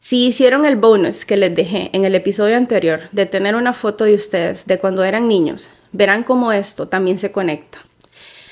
Si 0.05 0.27
hicieron 0.27 0.67
el 0.67 0.75
bonus 0.75 1.25
que 1.25 1.35
les 1.35 1.55
dejé 1.55 1.89
en 1.91 2.05
el 2.05 2.13
episodio 2.13 2.57
anterior 2.57 3.09
de 3.11 3.25
tener 3.25 3.55
una 3.55 3.73
foto 3.73 4.03
de 4.03 4.13
ustedes 4.13 4.67
de 4.67 4.77
cuando 4.77 5.03
eran 5.03 5.27
niños, 5.27 5.71
verán 5.93 6.21
cómo 6.21 6.51
esto 6.51 6.87
también 6.87 7.17
se 7.17 7.31
conecta. 7.31 7.79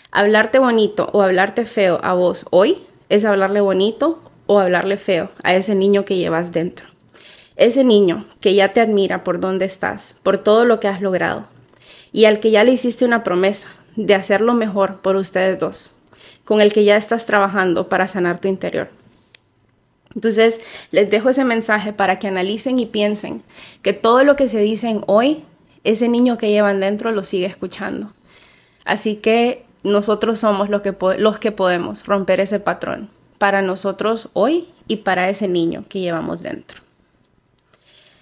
Hablarte 0.09 0.57
bonito 0.57 1.11
o 1.13 1.21
hablarte 1.21 1.65
feo 1.65 1.99
a 2.01 2.15
vos 2.15 2.47
hoy 2.49 2.81
es 3.09 3.23
hablarle 3.23 3.61
bonito 3.61 4.19
o 4.47 4.57
hablarle 4.57 4.97
feo 4.97 5.29
a 5.43 5.53
ese 5.53 5.75
niño 5.75 6.05
que 6.05 6.17
llevas 6.17 6.53
dentro. 6.53 6.87
Ese 7.55 7.83
niño 7.83 8.25
que 8.41 8.55
ya 8.55 8.73
te 8.73 8.81
admira 8.81 9.23
por 9.23 9.39
dónde 9.39 9.65
estás, 9.65 10.15
por 10.23 10.39
todo 10.39 10.65
lo 10.65 10.79
que 10.79 10.87
has 10.87 11.01
logrado, 11.01 11.45
y 12.11 12.25
al 12.25 12.39
que 12.39 12.49
ya 12.49 12.63
le 12.63 12.71
hiciste 12.71 13.05
una 13.05 13.23
promesa 13.23 13.67
de 13.95 14.15
hacerlo 14.15 14.55
mejor 14.55 15.01
por 15.01 15.17
ustedes 15.17 15.59
dos, 15.59 15.95
con 16.45 16.61
el 16.61 16.73
que 16.73 16.83
ya 16.83 16.97
estás 16.97 17.27
trabajando 17.27 17.89
para 17.89 18.07
sanar 18.07 18.39
tu 18.39 18.47
interior. 18.47 19.02
Entonces, 20.15 20.61
les 20.91 21.09
dejo 21.09 21.29
ese 21.29 21.43
mensaje 21.43 21.93
para 21.93 22.19
que 22.19 22.27
analicen 22.27 22.79
y 22.79 22.85
piensen 22.85 23.41
que 23.81 23.93
todo 23.93 24.23
lo 24.23 24.35
que 24.35 24.47
se 24.47 24.59
dicen 24.59 25.01
hoy, 25.07 25.43
ese 25.83 26.07
niño 26.07 26.37
que 26.37 26.49
llevan 26.49 26.79
dentro 26.79 27.11
lo 27.11 27.23
sigue 27.23 27.45
escuchando. 27.45 28.13
Así 28.85 29.15
que 29.15 29.65
nosotros 29.83 30.39
somos 30.39 30.69
los 30.69 30.81
que, 30.81 30.95
los 31.17 31.39
que 31.39 31.51
podemos 31.51 32.05
romper 32.05 32.39
ese 32.39 32.59
patrón 32.59 33.09
para 33.37 33.61
nosotros 33.61 34.29
hoy 34.33 34.69
y 34.87 34.97
para 34.97 35.29
ese 35.29 35.47
niño 35.47 35.83
que 35.89 35.99
llevamos 35.99 36.41
dentro. 36.41 36.81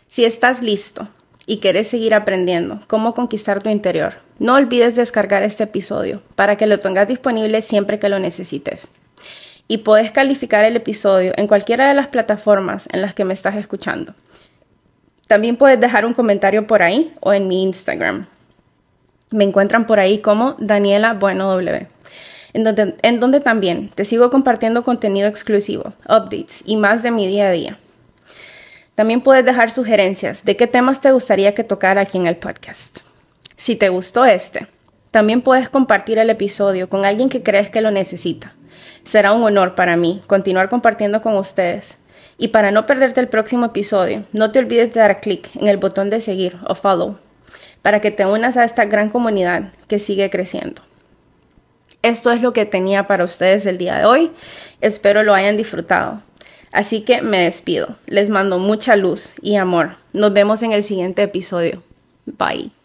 Si 0.08 0.26
estás 0.26 0.62
listo 0.62 1.08
y 1.46 1.60
quieres 1.60 1.88
seguir 1.88 2.14
aprendiendo 2.14 2.80
cómo 2.88 3.14
conquistar 3.14 3.62
tu 3.62 3.70
interior, 3.70 4.16
no 4.40 4.56
olvides 4.56 4.96
descargar 4.96 5.44
este 5.44 5.66
episodio 5.66 6.22
para 6.36 6.56
que 6.56 6.68
lo 6.68 6.80
tengas 6.80 7.08
disponible 7.08 7.62
siempre 7.62 8.00
que 8.00 8.10
lo 8.10 8.20
necesites. 8.20 8.90
Y 9.72 9.78
puedes 9.78 10.12
calificar 10.12 10.66
el 10.66 10.76
episodio 10.76 11.32
en 11.38 11.48
cualquiera 11.48 11.88
de 11.88 11.94
las 11.94 12.08
plataformas 12.08 12.90
en 12.92 13.00
las 13.00 13.14
que 13.14 13.24
me 13.24 13.34
estás 13.34 13.56
escuchando. 13.56 14.14
También 15.30 15.56
puedes 15.56 15.80
dejar 15.80 16.06
un 16.06 16.12
comentario 16.12 16.68
por 16.68 16.84
ahí 16.84 17.14
o 17.22 17.32
en 17.32 17.48
mi 17.48 17.64
Instagram. 17.64 18.26
Me 19.30 19.46
encuentran 19.46 19.88
por 19.88 20.02
ahí 20.02 20.20
como 20.20 20.58
Daniela 20.60 21.14
Bueno 21.14 21.48
W. 21.52 21.88
En 22.52 22.66
donde, 22.66 22.96
en 23.02 23.22
donde 23.22 23.40
también 23.40 23.88
te 23.96 24.04
sigo 24.04 24.30
compartiendo 24.30 24.84
contenido 24.84 25.30
exclusivo, 25.30 25.94
updates 26.04 26.64
y 26.66 26.76
más 26.76 27.02
de 27.02 27.12
mi 27.12 27.26
día 27.26 27.48
a 27.48 27.52
día. 27.52 27.78
También 28.96 29.22
puedes 29.22 29.46
dejar 29.46 29.72
sugerencias 29.72 30.44
de 30.44 30.58
qué 30.58 30.68
temas 30.68 31.00
te 31.00 31.14
gustaría 31.14 31.54
que 31.54 31.64
tocara 31.64 32.02
aquí 32.02 32.18
en 32.18 32.26
el 32.26 32.36
podcast. 32.36 33.00
Si 33.56 33.78
te 33.78 33.88
gustó 33.88 34.26
este, 34.26 34.68
también 35.12 35.42
puedes 35.42 35.70
compartir 35.70 36.18
el 36.18 36.30
episodio 36.30 36.90
con 36.90 37.06
alguien 37.06 37.30
que 37.30 37.44
crees 37.44 37.70
que 37.70 37.82
lo 37.82 37.92
necesita. 37.92 38.54
Será 39.04 39.34
un 39.34 39.44
honor 39.44 39.76
para 39.76 39.98
mí 39.98 40.22
continuar 40.28 40.70
compartiendo 40.70 41.22
con 41.22 41.36
ustedes. 41.36 42.00
Y 42.38 42.48
para 42.48 42.72
no 42.72 42.86
perderte 42.88 43.20
el 43.20 43.28
próximo 43.28 43.68
episodio, 43.68 44.24
no 44.32 44.52
te 44.52 44.60
olvides 44.60 44.94
de 44.94 45.02
dar 45.02 45.22
clic 45.22 45.50
en 45.56 45.68
el 45.68 45.78
botón 45.78 46.10
de 46.10 46.22
seguir 46.22 46.58
o 46.68 46.74
follow 46.74 47.18
para 47.82 48.00
que 48.00 48.12
te 48.12 48.26
unas 48.26 48.58
a 48.58 48.64
esta 48.64 48.86
gran 48.86 49.10
comunidad 49.10 49.72
que 49.88 50.00
sigue 50.00 50.30
creciendo. 50.30 50.82
Esto 52.04 52.32
es 52.32 52.42
lo 52.42 52.52
que 52.52 52.66
tenía 52.66 53.08
para 53.08 53.26
ustedes 53.26 53.66
el 53.66 53.78
día 53.78 53.96
de 53.98 54.06
hoy. 54.06 54.32
Espero 54.82 55.24
lo 55.24 55.34
hayan 55.34 55.58
disfrutado. 55.58 56.22
Así 56.72 57.02
que 57.02 57.22
me 57.22 57.44
despido. 57.44 57.96
Les 58.08 58.30
mando 58.30 58.58
mucha 58.58 58.96
luz 58.96 59.36
y 59.42 59.58
amor. 59.58 59.96
Nos 60.14 60.34
vemos 60.34 60.64
en 60.64 60.72
el 60.72 60.84
siguiente 60.84 61.22
episodio. 61.24 61.84
Bye. 62.26 62.81